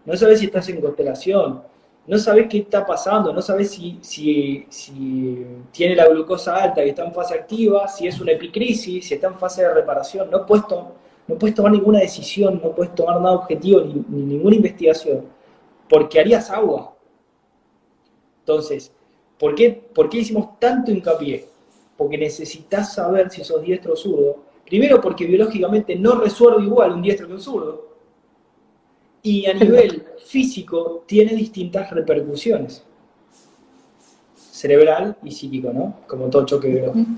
No 0.05 0.17
sabés 0.17 0.41
si 0.41 0.47
estás 0.47 0.69
en 0.69 0.81
constelación. 0.81 1.63
No 2.07 2.19
sabés 2.19 2.47
qué 2.49 2.59
está 2.59 2.87
pasando. 2.87 3.33
No 3.33 3.43
sabés 3.43 3.73
si, 3.73 3.99
si, 4.01 5.47
tiene 5.73 5.97
la 5.97 6.07
glucosa 6.07 6.57
alta 6.57 6.85
y 6.85 6.91
está 6.91 7.05
en 7.05 7.13
fase 7.13 7.35
activa, 7.35 7.89
si 7.89 8.07
es 8.07 8.21
una 8.21 8.33
epicrisis, 8.33 9.09
si 9.09 9.15
está 9.15 9.27
en 9.27 9.39
fase 9.39 9.63
de 9.63 9.75
reparación. 9.75 10.31
No 10.31 10.47
puesto 10.47 10.93
no 11.29 11.37
puedes 11.37 11.57
tomar 11.57 11.73
ninguna 11.73 11.99
decisión, 11.99 12.61
no 12.63 12.73
puedes 12.73 12.95
tomar 12.95 13.21
nada 13.21 13.35
objetivo 13.35 13.81
ni 13.81 14.23
ninguna 14.23 14.57
investigación, 14.57 15.25
porque 15.89 16.21
harías 16.21 16.51
agua. 16.51 16.97
Entonces, 18.41 18.93
¿por 19.39 19.55
qué, 19.55 19.71
¿por 19.71 20.09
qué 20.09 20.19
hicimos 20.19 20.59
tanto 20.59 20.91
hincapié? 20.91 21.47
Porque 21.97 22.19
necesitas 22.19 22.95
saber 22.95 23.31
si 23.31 23.43
sos 23.43 23.63
diestro 23.63 23.95
o 23.95 23.97
zurdo. 23.97 24.37
Primero 24.65 25.01
porque 25.01 25.27
biológicamente 25.27 25.97
no 25.97 26.21
resuelve 26.21 26.65
igual 26.65 26.93
un 26.93 27.03
diestro 27.03 27.27
que 27.27 27.35
un 27.35 27.41
zurdo. 27.41 27.87
Y 29.23 29.47
a 29.47 29.55
nivel 29.55 30.05
físico 30.25 31.05
tiene 31.07 31.35
distintas 31.35 31.91
repercusiones. 31.91 32.85
Cerebral 34.35 35.17
y 35.23 35.31
psíquico, 35.33 35.73
¿no? 35.73 36.01
Como 36.07 36.29
todo 36.31 36.47
choque 36.47 36.69
biológico. 36.69 37.11